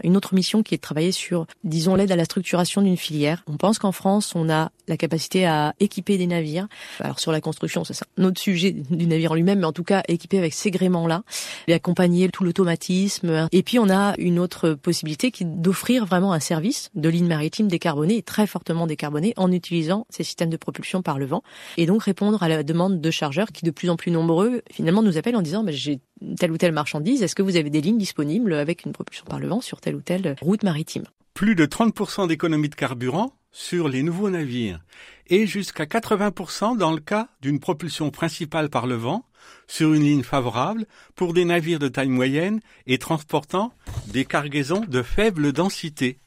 Une 0.05 0.17
autre 0.17 0.35
mission 0.35 0.63
qui 0.63 0.75
est 0.75 0.79
de 0.79 0.83
travailler 0.83 1.13
sur, 1.13 1.47
disons, 1.65 1.95
l'aide 1.95 2.13
à 2.13 2.17
la 2.17 2.25
structuration 2.25 2.81
d'une 2.81 2.97
filière. 2.97 3.45
On 3.47 3.57
pense 3.57 3.79
qu'en 3.79 3.93
France, 3.93 4.35
on 4.35 4.49
a 4.49 4.71
la 4.89 4.97
capacité 4.97 5.47
à 5.47 5.75
équiper 5.81 6.19
des 6.19 6.27
navires. 6.27 6.67
Alors 7.01 7.21
sur 7.21 7.33
la 7.33 7.41
construction, 7.41 7.85
ça, 7.85 7.95
c'est 7.95 8.05
un 8.17 8.25
autre 8.25 8.41
sujet 8.41 8.73
du 8.73 9.07
navire 9.07 9.33
en 9.33 9.35
lui-même, 9.35 9.61
mais 9.61 9.67
en 9.67 9.73
tout 9.73 9.85
cas 9.85 10.03
équiper 10.09 10.39
avec 10.39 10.55
ces 10.55 10.71
gréements-là 10.71 11.23
et 11.69 11.75
accompagner 11.75 12.29
tout 12.31 12.45
l'automatisme. 12.45 13.49
Et 13.53 13.63
puis 13.63 13.79
on 13.79 13.91
a 13.91 14.15
une 14.19 14.39
autre 14.39 14.73
possibilité 14.73 15.31
qui 15.31 15.45
est 15.45 15.47
d'offrir 15.47 16.07
vraiment 16.07 16.22
un 16.31 16.41
service 16.41 16.91
de 16.95 17.09
ligne 17.09 17.27
maritime 17.27 17.69
décarbonée 17.69 18.19
et 18.19 18.23
très 18.23 18.47
fortement 18.47 18.87
décarbonée 18.87 19.33
en 19.37 19.51
utilisant 19.51 20.07
ces 20.11 20.23
systèmes 20.23 20.51
de 20.51 20.57
propulsion 20.57 21.03
par 21.03 21.19
le 21.19 21.25
vent 21.25 21.43
et 21.79 21.87
donc 21.87 22.03
répondre 22.03 22.43
à 22.43 22.49
la 22.49 22.63
demande 22.63 23.01
de 23.01 23.11
chargeurs 23.11 23.49
qui 23.49 23.65
de 23.65 23.71
plus 23.71 23.89
en 23.89 23.97
plus 23.97 24.11
nombreux 24.11 24.63
finalement 24.71 25.03
nous 25.03 25.17
appellent 25.17 25.37
en 25.37 25.43
disant 25.43 25.65
j'ai 25.69 26.01
telle 26.39 26.53
ou 26.53 26.59
telle 26.59 26.73
marchandise, 26.73 27.23
est-ce 27.23 27.35
que 27.35 27.43
vous 27.43 27.57
avez 27.57 27.71
des 27.71 27.81
lignes 27.81 27.99
disponibles 27.99 28.53
avec 28.55 28.85
une 28.85 28.93
propulsion 28.93 29.25
par 29.25 29.41
le 29.41 29.49
vent 29.49 29.61
sur 29.61 29.81
telle 29.81 29.97
ou 29.97 30.03
telle 30.03 30.37
route 30.41 30.63
maritime? 30.63 31.05
Plus 31.35 31.55
de 31.55 31.65
30% 31.65 32.29
d'économie 32.29 32.69
de 32.69 32.75
carburant 32.75 33.35
sur 33.51 33.89
les 33.89 34.03
nouveaux 34.03 34.31
navires 34.31 34.81
et 35.29 35.47
jusqu'à 35.47 35.85
80% 35.85 36.77
dans 36.77 36.93
le 36.93 37.01
cas 37.01 37.29
d'une 37.41 37.59
propulsion 37.59 38.11
principale 38.11 38.69
par 38.69 38.87
le 38.87 38.97
vent 38.97 39.25
sur 39.67 39.95
une 39.95 40.03
ligne 40.03 40.23
favorable 40.23 40.87
pour 41.15 41.33
des 41.33 41.45
navires 41.45 41.79
de 41.79 41.89
taille 41.89 42.09
moyenne 42.09 42.61
et 42.87 42.99
transportant 42.99 43.73
des 44.07 44.25
cargaisons 44.25 44.85
de 44.87 45.03
faible 45.03 45.53
densité. 45.53 46.19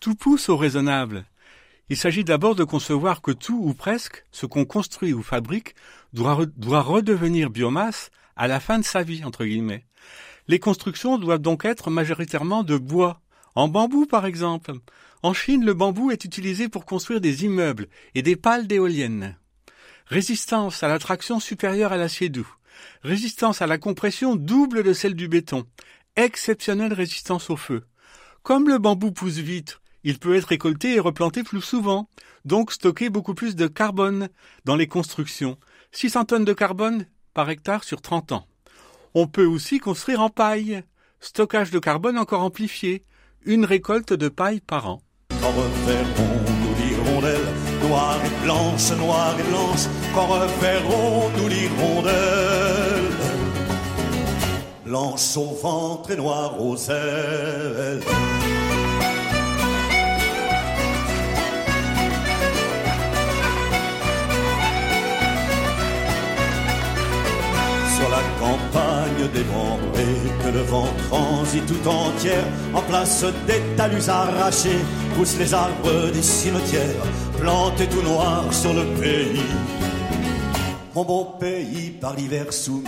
Tout 0.00 0.14
pousse 0.14 0.48
au 0.48 0.56
raisonnable. 0.56 1.24
Il 1.90 1.96
s'agit 1.96 2.24
d'abord 2.24 2.54
de 2.54 2.64
concevoir 2.64 3.20
que 3.20 3.30
tout 3.30 3.60
ou 3.62 3.74
presque 3.74 4.24
ce 4.30 4.46
qu'on 4.46 4.64
construit 4.64 5.12
ou 5.12 5.22
fabrique 5.22 5.74
doit, 6.12 6.34
re- 6.34 6.52
doit 6.56 6.80
redevenir 6.80 7.50
biomasse 7.50 8.10
à 8.36 8.48
la 8.48 8.60
fin 8.60 8.78
de 8.78 8.84
sa 8.84 9.02
vie, 9.02 9.24
entre 9.24 9.44
guillemets. 9.44 9.84
Les 10.48 10.58
constructions 10.58 11.18
doivent 11.18 11.40
donc 11.40 11.64
être 11.64 11.90
majoritairement 11.90 12.62
de 12.62 12.76
bois, 12.76 13.20
en 13.54 13.68
bambou 13.68 14.06
par 14.06 14.26
exemple. 14.26 14.72
En 15.22 15.32
Chine, 15.32 15.64
le 15.64 15.74
bambou 15.74 16.10
est 16.10 16.24
utilisé 16.24 16.68
pour 16.68 16.84
construire 16.84 17.20
des 17.20 17.44
immeubles 17.44 17.88
et 18.14 18.22
des 18.22 18.36
pales 18.36 18.66
d'éoliennes. 18.66 19.36
Résistance 20.06 20.82
à 20.82 20.88
la 20.88 20.98
traction 20.98 21.40
supérieure 21.40 21.92
à 21.92 21.96
l'acier 21.96 22.28
doux. 22.28 22.48
Résistance 23.02 23.62
à 23.62 23.66
la 23.66 23.78
compression 23.78 24.36
double 24.36 24.82
de 24.82 24.92
celle 24.92 25.14
du 25.14 25.28
béton. 25.28 25.64
Exceptionnelle 26.16 26.92
résistance 26.92 27.48
au 27.48 27.56
feu. 27.56 27.84
Comme 28.42 28.68
le 28.68 28.78
bambou 28.78 29.12
pousse 29.12 29.38
vite, 29.38 29.80
il 30.02 30.18
peut 30.18 30.36
être 30.36 30.48
récolté 30.48 30.94
et 30.94 31.00
replanté 31.00 31.42
plus 31.42 31.62
souvent, 31.62 32.08
donc 32.44 32.72
stocker 32.72 33.08
beaucoup 33.08 33.32
plus 33.32 33.56
de 33.56 33.66
carbone 33.66 34.28
dans 34.66 34.76
les 34.76 34.86
constructions. 34.86 35.56
600 35.92 36.26
tonnes 36.26 36.44
de 36.44 36.52
carbone 36.52 37.06
par 37.32 37.48
hectare 37.48 37.82
sur 37.82 38.02
30 38.02 38.32
ans. 38.32 38.46
On 39.14 39.26
peut 39.26 39.46
aussi 39.46 39.78
construire 39.78 40.20
en 40.20 40.28
paille. 40.28 40.82
Stockage 41.20 41.70
de 41.70 41.78
carbone 41.78 42.18
encore 42.18 42.42
amplifié. 42.42 43.04
Une 43.46 43.64
récolte 43.64 44.12
de 44.12 44.28
paille 44.28 44.60
par 44.60 44.86
an. 44.88 45.02
Noire 47.94 48.18
et 48.24 48.44
blanche, 48.44 48.90
noire 48.98 49.36
et 49.38 49.42
blanche 49.44 49.86
Quand 50.12 50.26
reverrons-nous 50.26 51.48
l'hirondelle 51.48 53.12
Blanche 54.84 55.36
au 55.36 55.54
ventre 55.62 56.10
et 56.10 56.16
noire 56.16 56.60
aux 56.60 56.76
ailes 56.90 58.00
Sur 67.96 68.08
la 68.10 68.22
campagne 68.40 69.28
dévorée 69.32 69.93
Que 70.42 70.48
le 70.48 70.62
vent 70.62 70.88
transite 71.08 71.66
tout 71.66 71.88
entière 71.88 72.44
En 72.74 72.82
place 72.82 73.24
des 73.46 73.60
talus 73.76 74.08
arrachés 74.08 74.84
Poussent 75.16 75.38
les 75.38 75.52
arbres 75.54 76.10
des 76.12 76.22
cimetières 76.22 77.04
Plantés 77.40 77.86
tout 77.88 78.02
noirs 78.02 78.52
sur 78.52 78.72
le 78.72 78.84
pays. 79.00 79.42
Mon 80.94 81.04
beau 81.04 81.24
pays 81.40 81.90
par 82.00 82.14
l'hiver 82.14 82.52
soumis 82.52 82.84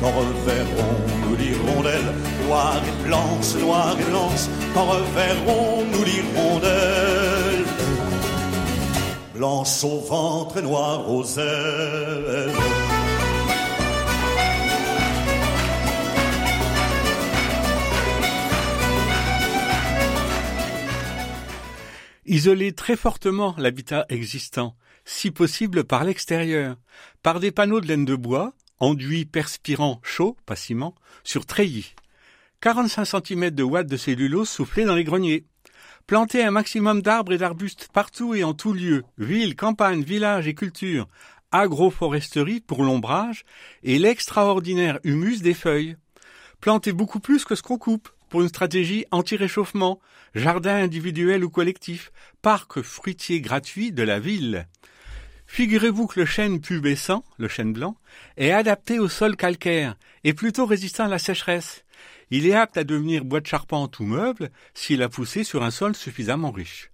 Quand 0.00 0.12
reverrons-nous 0.12 1.36
l'hirondelle 1.36 2.14
Noire 2.46 2.80
et 2.86 3.08
blanche, 3.08 3.54
noire 3.60 3.96
et 3.98 4.10
blanche 4.10 4.46
Quand 4.74 4.84
reverrons-nous 4.84 6.04
l'hirondelle 6.04 7.64
Blanche 9.34 9.84
au 9.84 10.00
ventre 10.00 10.58
et 10.58 10.62
noire 10.62 11.10
aux 11.10 11.24
ailes 11.38 12.52
Isoler 22.30 22.72
très 22.72 22.94
fortement 22.94 23.54
l'habitat 23.56 24.04
existant, 24.10 24.76
si 25.06 25.30
possible 25.30 25.84
par 25.84 26.04
l'extérieur, 26.04 26.76
par 27.22 27.40
des 27.40 27.50
panneaux 27.50 27.80
de 27.80 27.86
laine 27.86 28.04
de 28.04 28.16
bois, 28.16 28.52
enduits 28.80 29.24
perspirant 29.24 29.98
chaud, 30.02 30.36
pas 30.44 30.54
ciment, 30.54 30.94
sur 31.24 31.46
treillis. 31.46 31.94
45 32.60 33.06
cm 33.06 33.50
de 33.52 33.62
watts 33.62 33.86
de 33.86 33.96
cellulose 33.96 34.50
soufflés 34.50 34.84
dans 34.84 34.94
les 34.94 35.04
greniers. 35.04 35.46
Planter 36.06 36.44
un 36.44 36.50
maximum 36.50 37.00
d'arbres 37.00 37.32
et 37.32 37.38
d'arbustes 37.38 37.88
partout 37.94 38.34
et 38.34 38.44
en 38.44 38.52
tout 38.52 38.74
lieu, 38.74 39.04
villes, 39.16 39.56
campagnes, 39.56 40.02
villages 40.02 40.46
et 40.46 40.54
cultures, 40.54 41.08
agroforesterie 41.50 42.60
pour 42.60 42.84
l'ombrage 42.84 43.46
et 43.82 43.98
l'extraordinaire 43.98 44.98
humus 45.02 45.40
des 45.40 45.54
feuilles. 45.54 45.96
Planter 46.60 46.92
beaucoup 46.92 47.20
plus 47.20 47.46
que 47.46 47.54
ce 47.54 47.62
qu'on 47.62 47.78
coupe 47.78 48.10
pour 48.28 48.42
une 48.42 48.48
stratégie 48.48 49.04
anti-réchauffement, 49.10 50.00
jardin 50.34 50.76
individuel 50.76 51.44
ou 51.44 51.50
collectif, 51.50 52.12
parc 52.42 52.82
fruitier 52.82 53.40
gratuit 53.40 53.92
de 53.92 54.02
la 54.02 54.20
ville. 54.20 54.66
Figurez-vous 55.46 56.06
que 56.06 56.20
le 56.20 56.26
chêne 56.26 56.60
pubescent, 56.60 57.24
le 57.38 57.48
chêne 57.48 57.72
blanc, 57.72 57.96
est 58.36 58.52
adapté 58.52 58.98
au 58.98 59.08
sol 59.08 59.34
calcaire 59.34 59.96
et 60.22 60.34
plutôt 60.34 60.66
résistant 60.66 61.06
à 61.06 61.08
la 61.08 61.18
sécheresse. 61.18 61.84
Il 62.30 62.46
est 62.46 62.54
apte 62.54 62.76
à 62.76 62.84
devenir 62.84 63.24
bois 63.24 63.40
de 63.40 63.46
charpente 63.46 63.98
ou 63.98 64.04
meuble 64.04 64.50
s'il 64.74 65.02
a 65.02 65.08
poussé 65.08 65.44
sur 65.44 65.62
un 65.62 65.70
sol 65.70 65.96
suffisamment 65.96 66.50
riche. 66.50 66.90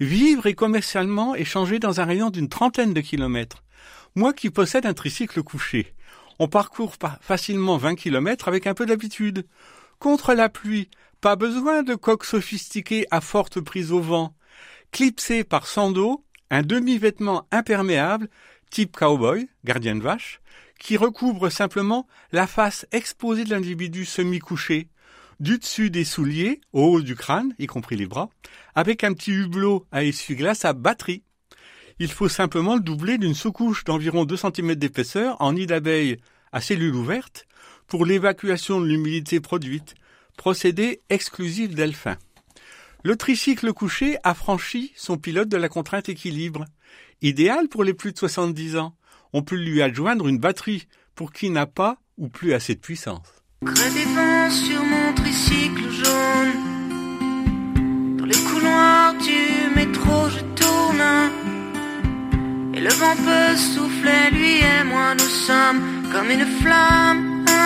Vivre 0.00 0.46
et 0.46 0.54
commercialement 0.54 1.34
échanger 1.34 1.78
dans 1.78 2.00
un 2.00 2.04
rayon 2.04 2.30
d'une 2.30 2.50
trentaine 2.50 2.92
de 2.92 3.00
kilomètres. 3.00 3.64
Moi 4.14 4.32
qui 4.32 4.50
possède 4.50 4.86
un 4.86 4.94
tricycle 4.94 5.42
couché, 5.42 5.94
On 6.38 6.46
parcourt 6.46 6.94
facilement 7.20 7.78
20 7.78 7.96
km 7.96 8.46
avec 8.46 8.68
un 8.68 8.74
peu 8.74 8.86
d'habitude. 8.86 9.44
Contre 9.98 10.32
la 10.34 10.48
pluie, 10.48 10.88
pas 11.20 11.34
besoin 11.34 11.82
de 11.82 11.96
coques 11.96 12.24
sophistiquées 12.24 13.06
à 13.10 13.20
forte 13.20 13.60
prise 13.60 13.90
au 13.90 14.00
vent. 14.00 14.32
Clipsé 14.92 15.42
par 15.42 15.66
sando, 15.66 16.24
un 16.50 16.62
demi-vêtement 16.62 17.48
imperméable, 17.50 18.28
type 18.70 18.96
cowboy, 18.96 19.48
gardien 19.64 19.96
de 19.96 20.02
vache, 20.02 20.40
qui 20.78 20.96
recouvre 20.96 21.50
simplement 21.50 22.06
la 22.30 22.46
face 22.46 22.86
exposée 22.92 23.42
de 23.42 23.50
l'individu 23.50 24.04
semi-couché, 24.04 24.88
du 25.40 25.58
dessus 25.58 25.90
des 25.90 26.04
souliers, 26.04 26.60
au 26.72 26.84
haut 26.84 27.02
du 27.02 27.16
crâne, 27.16 27.52
y 27.58 27.66
compris 27.66 27.96
les 27.96 28.06
bras, 28.06 28.30
avec 28.76 29.02
un 29.02 29.12
petit 29.14 29.32
hublot 29.32 29.84
à 29.90 30.04
essuie-glace 30.04 30.64
à 30.64 30.74
batterie. 30.74 31.24
Il 31.98 32.12
faut 32.12 32.28
simplement 32.28 32.76
le 32.76 32.80
doubler 32.80 33.18
d'une 33.18 33.34
sous-couche 33.34 33.82
d'environ 33.82 34.24
2 34.24 34.36
cm 34.36 34.76
d'épaisseur 34.76 35.36
en 35.40 35.54
nid 35.54 35.66
d'abeille 35.66 36.18
à 36.52 36.60
cellules 36.60 36.94
ouvertes 36.94 37.48
pour 37.88 38.06
l'évacuation 38.06 38.80
de 38.80 38.86
l'humidité 38.86 39.40
produite, 39.40 39.94
procédé 40.36 41.00
exclusif 41.08 41.74
d'Elfin. 41.74 42.16
Le 43.02 43.16
tricycle 43.16 43.72
couché 43.72 44.18
affranchit 44.22 44.92
son 44.96 45.16
pilote 45.16 45.48
de 45.48 45.56
la 45.56 45.68
contrainte 45.68 46.08
équilibre, 46.08 46.64
idéal 47.22 47.68
pour 47.68 47.82
les 47.82 47.94
plus 47.94 48.12
de 48.12 48.18
70 48.18 48.76
ans. 48.76 48.94
On 49.32 49.42
peut 49.42 49.56
lui 49.56 49.82
adjoindre 49.82 50.28
une 50.28 50.38
batterie 50.38 50.86
pour 51.14 51.32
qui 51.32 51.50
n'a 51.50 51.66
pas 51.66 51.98
ou 52.16 52.28
plus 52.28 52.52
assez 52.52 52.74
de 52.74 52.80
puissance. 52.80 53.26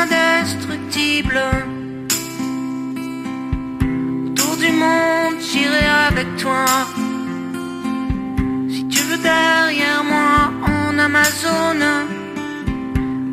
Indestructible. 0.01 1.41
Autour 4.27 4.57
du 4.57 4.71
monde, 4.83 5.37
j'irai 5.41 5.87
avec 6.09 6.29
toi. 6.37 6.65
Si 8.73 8.83
tu 8.89 9.01
veux 9.09 9.19
derrière 9.19 10.03
moi 10.05 10.53
en 10.75 10.99
Amazon, 10.99 11.79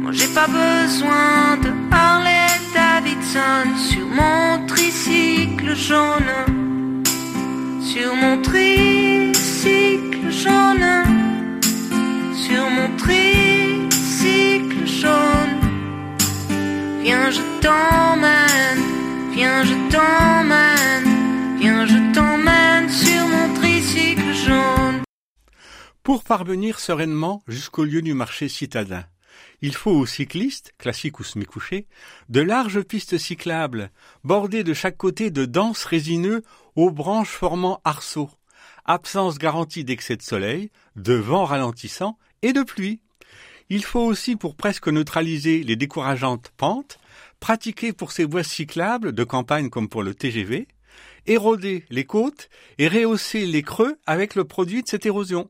moi 0.02 0.12
j'ai 0.12 0.32
pas 0.40 0.48
besoin 0.48 1.58
de 1.64 1.72
Harley 1.92 2.48
Davidson 2.74 3.68
sur 3.90 4.06
mon 4.20 4.66
tricycle 4.68 5.76
jaune. 5.76 6.34
Sur 7.82 8.16
mon 8.16 8.42
tricycle 8.42 10.30
jaune. 10.44 10.88
Sur 12.34 12.64
mon 12.70 12.90
tricycle 12.98 14.86
jaune. 14.86 15.49
Viens, 17.02 17.32
je 17.32 17.42
t'emmène. 17.62 19.34
Viens, 19.34 19.64
je 19.64 19.74
t'emmène. 19.90 21.58
Viens, 21.60 21.86
je 21.86 22.14
t'emmène 22.14 22.90
sur 22.90 23.28
mon 23.28 23.54
tricycle 23.56 24.34
jaune. 24.34 25.04
Pour 26.04 26.24
parvenir 26.24 26.80
sereinement 26.80 27.42
jusqu'au 27.48 27.86
lieu 27.86 28.02
du 28.02 28.14
marché 28.14 28.50
citadin, 28.50 29.06
il 29.62 29.76
faut 29.76 29.92
aux 29.92 30.06
cyclistes, 30.06 30.74
classiques 30.78 31.20
ou 31.20 31.24
semi-couchés, 31.24 31.88
de 32.28 32.42
larges 32.42 32.82
pistes 32.82 33.18
cyclables, 33.18 33.92
bordées 34.24 34.64
de 34.64 34.74
chaque 34.74 34.98
côté 34.98 35.32
de 35.32 35.46
denses 35.46 35.86
résineux 35.86 36.44
aux 36.76 36.92
branches 36.92 37.30
formant 37.30 37.80
arceaux, 37.84 38.30
absence 38.86 39.38
garantie 39.38 39.84
d'excès 39.84 40.18
de 40.18 40.22
soleil, 40.22 40.72
de 40.96 41.14
vent 41.14 41.46
ralentissant 41.46 42.18
et 42.42 42.54
de 42.54 42.64
pluie. 42.64 43.02
Il 43.70 43.84
faut 43.84 44.02
aussi, 44.02 44.36
pour 44.36 44.56
presque 44.56 44.88
neutraliser 44.88 45.64
les 45.64 45.76
décourageantes 45.76 46.52
pentes, 46.58 47.00
pratiquer 47.40 47.94
pour 47.94 48.12
ces 48.12 48.26
voies 48.26 48.44
cyclables, 48.44 49.12
de 49.12 49.24
campagne 49.24 49.70
comme 49.70 49.90
pour 49.90 50.02
le 50.02 50.16
TGV, 50.16 50.68
éroder 51.28 51.86
les 51.90 52.04
côtes 52.04 52.50
et 52.80 52.88
rehausser 52.88 53.46
les 53.46 53.62
creux 53.62 53.98
avec 54.08 54.34
le 54.34 54.44
produit 54.44 54.82
de 54.82 54.88
cette 54.88 55.06
érosion. 55.06 55.50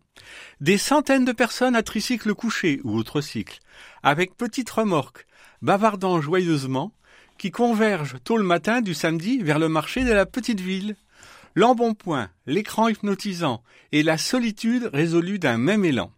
Des 0.60 0.78
centaines 0.78 1.24
de 1.24 1.32
personnes 1.32 1.76
à 1.76 1.84
tricycle 1.84 2.34
couché 2.34 2.82
ou 2.84 2.98
autre 2.98 3.22
cycle, 3.22 3.60
avec 4.04 4.36
petites 4.36 4.70
remorques, 4.70 5.26
bavardant 5.62 6.20
joyeusement, 6.20 6.94
qui 7.38 7.52
convergent 7.52 8.18
tôt 8.24 8.38
le 8.38 8.44
matin 8.44 8.82
du 8.82 8.94
samedi 8.94 9.42
vers 9.42 9.60
le 9.60 9.70
marché 9.70 10.04
de 10.04 10.12
la 10.12 10.26
petite 10.26 10.60
ville. 10.60 10.98
L'embonpoint, 11.56 12.30
l'écran 12.46 12.90
hypnotisant 12.90 13.64
et 13.94 14.04
la 14.04 14.18
solitude 14.18 14.90
résolue 14.92 15.40
d'un 15.40 15.58
même 15.58 15.86
élan. 15.86 16.12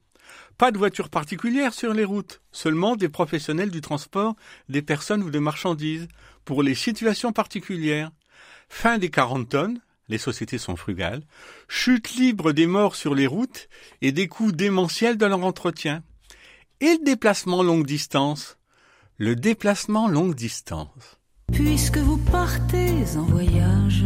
Pas 0.62 0.72
de 0.72 0.78
voitures 0.78 1.10
particulières 1.10 1.74
sur 1.74 1.92
les 1.92 2.06
routes, 2.06 2.40
seulement 2.52 2.96
des 2.96 3.10
professionnels 3.10 3.72
du 3.72 3.82
transport 3.82 4.36
des 4.70 4.84
personnes 4.84 5.24
ou 5.24 5.32
des 5.32 5.40
marchandises, 5.40 6.08
pour 6.46 6.62
les 6.62 6.76
situations 6.76 7.32
particulières. 7.32 8.12
Fin 8.70 9.00
des 9.00 9.10
40 9.10 9.50
tonnes, 9.50 9.80
les 10.08 10.20
sociétés 10.20 10.60
sont 10.60 10.76
frugales, 10.76 11.24
chute 11.68 12.14
libre 12.14 12.52
des 12.52 12.68
morts 12.68 12.96
sur 12.96 13.16
les 13.16 13.26
routes 13.26 13.70
et 14.04 14.12
des 14.12 14.28
coûts 14.28 14.52
démentiels 14.52 15.18
de 15.18 15.26
leur 15.26 15.44
entretien. 15.44 16.04
Et 16.80 16.94
le 16.94 17.04
déplacement 17.06 17.64
longue 17.64 17.88
distance 17.88 18.60
Le 19.18 19.36
déplacement 19.36 20.08
longue 20.08 20.36
distance. 20.36 21.18
Puisque 21.52 21.98
vous 21.98 22.18
partez 22.18 23.18
en 23.18 23.24
voyage, 23.24 24.06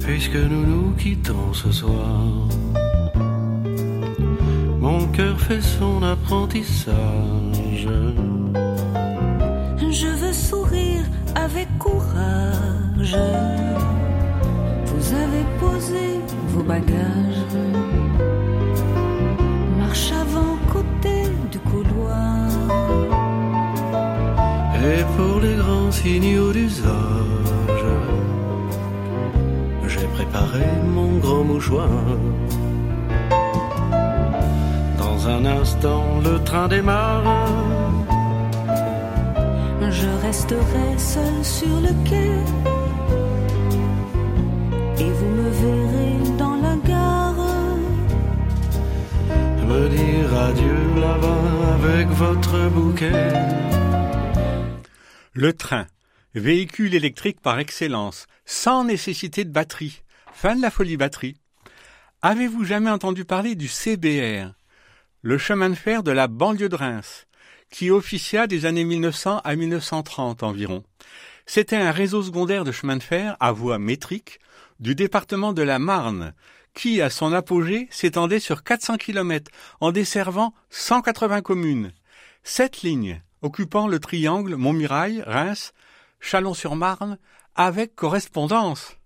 Puisque 0.00 0.36
nous 0.36 0.64
nous 0.64 0.92
quittons 0.96 1.52
ce 1.52 1.70
soir, 1.70 2.48
mon 4.90 5.06
cœur 5.06 5.38
fait 5.38 5.60
son 5.60 6.02
apprentissage. 6.02 7.88
je 10.00 10.10
veux 10.20 10.32
sourire 10.32 11.04
avec 11.34 11.68
courage. 11.78 13.16
Vous 14.90 15.06
avez 15.24 15.44
posé 15.64 16.06
vos 16.52 16.64
bagages. 16.72 17.46
Marche 19.78 20.10
avant 20.24 20.54
côté 20.74 21.16
du 21.52 21.60
couloir. 21.70 22.48
Et 24.88 25.02
pour 25.16 25.36
les 25.44 25.56
grands 25.62 25.92
signaux 25.92 26.52
d'usage, 26.52 27.86
j'ai 29.92 30.08
préparé 30.16 30.66
mon 30.96 31.18
grand 31.18 31.44
mouchoir. 31.44 32.06
Dans 35.22 35.28
un 35.28 35.44
instant, 35.44 36.20
le 36.24 36.42
train 36.44 36.66
démarre. 36.66 37.24
Je 39.90 40.08
resterai 40.22 40.98
seul 40.98 41.44
sur 41.44 41.80
le 41.80 41.92
quai. 42.08 42.38
Et 44.98 45.10
vous 45.12 45.28
me 45.28 45.50
verrez 45.50 46.36
dans 46.38 46.56
la 46.56 46.74
gare. 46.76 47.34
Me 49.68 49.88
dire 49.90 50.42
adieu 50.42 51.00
là-bas 51.00 51.74
avec 51.74 52.08
votre 52.08 52.70
bouquet. 52.70 53.32
Le 55.34 55.52
train, 55.52 55.86
véhicule 56.34 56.94
électrique 56.94 57.42
par 57.42 57.58
excellence, 57.58 58.26
sans 58.46 58.84
nécessité 58.84 59.44
de 59.44 59.52
batterie. 59.52 60.02
Fin 60.32 60.56
de 60.56 60.62
la 60.62 60.70
folie 60.70 60.96
batterie. 60.96 61.36
Avez-vous 62.22 62.64
jamais 62.64 62.90
entendu 62.90 63.26
parler 63.26 63.54
du 63.54 63.68
CBR, 63.68 64.54
le 65.22 65.36
chemin 65.36 65.68
de 65.68 65.74
fer 65.74 66.02
de 66.02 66.10
la 66.10 66.28
banlieue 66.28 66.68
de 66.68 66.76
Reims, 66.76 67.26
qui 67.70 67.90
officia 67.90 68.46
des 68.46 68.64
années 68.64 68.84
1900 68.84 69.40
à 69.44 69.54
1930 69.54 70.42
environ 70.42 70.82
C'était 71.46 71.76
un 71.76 71.90
réseau 71.90 72.22
secondaire 72.22 72.64
de 72.64 72.72
chemin 72.72 72.96
de 72.96 73.02
fer 73.02 73.36
à 73.38 73.52
voie 73.52 73.78
métrique 73.78 74.40
du 74.78 74.94
département 74.94 75.52
de 75.52 75.62
la 75.62 75.78
Marne, 75.78 76.32
qui, 76.72 77.02
à 77.02 77.10
son 77.10 77.32
apogée, 77.34 77.86
s'étendait 77.90 78.40
sur 78.40 78.62
400 78.62 78.96
km 78.96 79.50
en 79.80 79.92
desservant 79.92 80.54
180 80.70 81.42
communes. 81.42 81.92
Sept 82.42 82.80
lignes, 82.82 83.20
occupant 83.42 83.88
le 83.88 83.98
triangle 83.98 84.54
Montmirail, 84.56 85.22
Reims, 85.26 85.72
Chalon-sur-Marne, 86.20 87.18
avec 87.54 87.94
correspondance. 87.94 88.96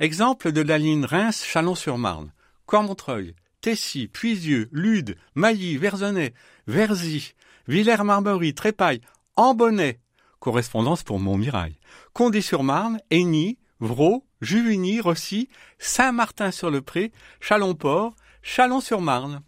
Exemple 0.00 0.50
de 0.50 0.62
la 0.62 0.78
ligne 0.78 1.04
Reims-Chalon-sur-Marne. 1.04 2.32
Cormontreuil, 2.66 3.36
Tessy, 3.64 4.08
Puisieux, 4.08 4.68
Lude, 4.72 5.16
Mailly, 5.34 5.78
Verzonnet, 5.78 6.34
Verzy, 6.66 7.32
Villers-Marmerie, 7.66 8.52
Trépaille, 8.52 9.00
Ambonnet. 9.36 10.00
Correspondance 10.38 11.02
pour 11.02 11.18
Montmirail. 11.18 11.74
Condé-sur-Marne, 12.12 13.00
Aigny, 13.10 13.56
Vraux, 13.80 14.26
Juvigny, 14.42 15.00
Rossy, 15.00 15.48
Saint-Martin-sur-le-Pré, 15.78 17.10
Chalon-Port, 17.40 18.14
Chalon-sur-Marne. 18.42 19.40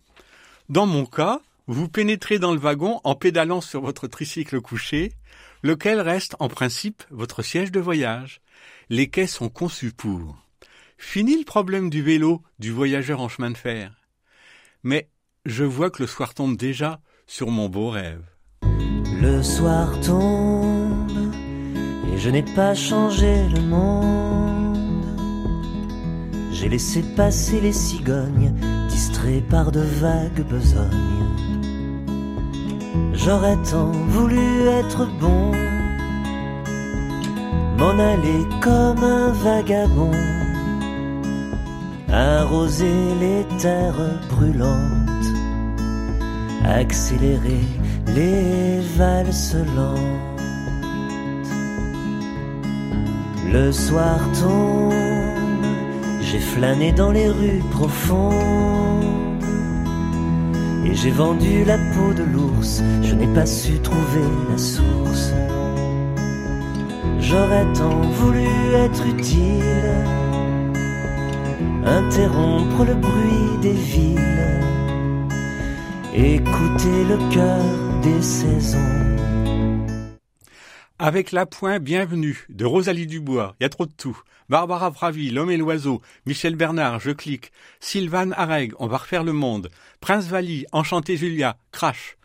Dans 0.71 0.87
mon 0.87 1.05
cas, 1.05 1.43
vous 1.67 1.91
pénétrez 1.91 2.39
dans 2.39 2.55
le 2.55 2.59
wagon 2.59 3.03
en 3.05 3.17
pédalant 3.17 3.61
sur 3.61 3.83
votre 3.83 4.07
tricycle 4.07 4.63
couché, 4.63 5.13
lequel 5.63 6.01
reste 6.01 6.37
en 6.39 6.49
principe 6.49 7.03
votre 7.11 7.43
siège 7.43 7.71
de 7.71 7.81
voyage. 7.81 8.41
Les 8.89 9.11
quais 9.11 9.27
sont 9.27 9.51
conçus 9.51 9.93
pour. 9.93 10.39
Fini 10.97 11.37
le 11.37 11.45
problème 11.45 11.91
du 11.91 12.01
vélo 12.01 12.43
du 12.59 12.73
voyageur 12.73 13.21
en 13.21 13.29
chemin 13.29 13.51
de 13.51 13.59
fer. 13.59 14.06
Mais 14.89 15.11
je 15.47 15.65
vois 15.65 15.91
que 15.91 16.01
le 16.01 16.07
soir 16.07 16.33
tombe 16.33 16.57
déjà, 16.57 17.01
sur 17.27 17.51
mon 17.51 17.69
beau 17.69 17.91
rêve. 17.91 18.23
Le 19.21 19.43
soir 19.43 19.99
tombe 19.99 21.11
et 22.15 22.17
je 22.17 22.31
n'ai 22.31 22.45
pas 22.45 22.73
changé 22.73 23.49
le 23.49 23.63
monde. 23.63 25.05
J'ai 26.53 26.69
laissé 26.69 27.03
passer 27.17 27.61
les 27.61 27.73
cigognes, 27.73 28.55
distraits 28.89 29.49
par 29.49 29.73
de 29.73 29.81
vagues 29.81 30.47
besognes. 30.49 31.35
J'aurais 33.13 33.61
tant 33.69 33.91
voulu 33.91 34.69
être 34.69 35.05
bon, 35.19 35.51
m'en 37.77 37.99
aller 37.99 38.47
comme 38.61 39.03
un 39.03 39.33
vagabond, 39.33 40.13
arroser 42.13 43.15
les 43.21 43.45
terres 43.59 44.21
brûlantes, 44.31 45.29
accélérer 46.65 47.65
les 48.15 48.81
valses 48.97 49.57
lentes. 49.75 50.37
Le 53.53 53.73
soir 53.73 54.19
tombe, 54.41 54.93
j'ai 56.21 56.41
flâné 56.41 56.93
dans 56.93 57.13
les 57.13 57.29
rues 57.29 57.63
profondes. 57.71 58.35
Et 60.85 60.95
j'ai 60.95 61.11
vendu 61.11 61.65
la 61.65 61.79
peau 61.79 62.13
de 62.15 62.23
l'ours, 62.23 62.83
je 63.03 63.15
n'ai 63.15 63.27
pas 63.29 63.47
su 63.47 63.79
trouver 63.81 64.29
la 64.51 64.59
source. 64.59 65.33
J'aurais 67.19 67.67
tant 67.73 68.01
voulu 68.21 68.47
être 68.75 69.05
utile, 69.07 69.65
interrompre 71.87 72.85
le 72.85 72.95
bruit 72.95 73.59
des 73.63 73.73
villes, 73.73 74.61
écouter 76.15 77.05
le 77.05 77.33
cœur 77.33 78.01
des 78.03 78.21
saisons. 78.21 78.79
Avec 80.99 81.31
la 81.31 81.47
pointe 81.47 81.83
Bienvenue 81.83 82.47
de 82.49 82.65
Rosalie 82.65 83.07
Dubois, 83.07 83.55
il 83.61 83.65
y 83.65 83.67
a 83.67 83.69
trop 83.69 83.87
de 83.87 83.93
tout. 83.93 84.19
Barbara 84.49 84.91
Pravi, 84.91 85.31
L'homme 85.31 85.51
et 85.51 85.57
l'oiseau, 85.57 86.01
Michel 86.25 86.57
Bernard, 86.57 86.99
Je 87.01 87.11
clique, 87.13 87.53
Sylvane 87.81 88.35
Areg, 88.37 88.73
On 88.79 88.89
va 88.89 88.97
refaire 88.97 89.23
le 89.23 89.33
monde, 89.33 89.71
Prince 90.01 90.27
Vali, 90.27 90.67
Enchanté 90.73 91.17
Julia, 91.17 91.57
Crash. 91.71 92.17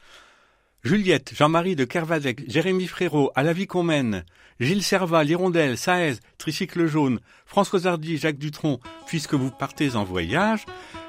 Juliette, 0.83 1.33
Jean-Marie 1.35 1.75
de 1.75 1.85
Kervazek, 1.85 2.49
Jérémy 2.49 2.87
Frérot, 2.87 3.31
À 3.35 3.43
la 3.43 3.53
vie 3.53 3.67
qu'on 3.67 3.83
mène, 3.83 4.23
Gilles 4.59 4.81
Servat, 4.81 5.23
L'Hirondelle, 5.23 5.77
Saez, 5.77 6.15
Tricycle 6.39 6.87
jaune, 6.87 7.19
François 7.45 7.85
Hardy, 7.85 8.17
Jacques 8.17 8.39
Dutronc, 8.39 8.79
Puisque 9.05 9.35
vous 9.35 9.51
partez 9.51 9.95
en 9.95 10.03
voyage, 10.03 10.65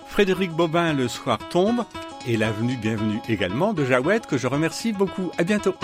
Frédéric 0.08 0.50
Bobin, 0.50 0.92
Le 0.92 1.08
soir 1.08 1.38
tombe, 1.48 1.86
et 2.26 2.36
l'avenue 2.36 2.76
Bienvenue 2.76 3.20
également 3.30 3.72
de 3.72 3.86
Jaouette 3.86 4.26
que 4.26 4.36
je 4.36 4.46
remercie 4.46 4.92
beaucoup. 4.92 5.30
À 5.38 5.42
bientôt. 5.42 5.74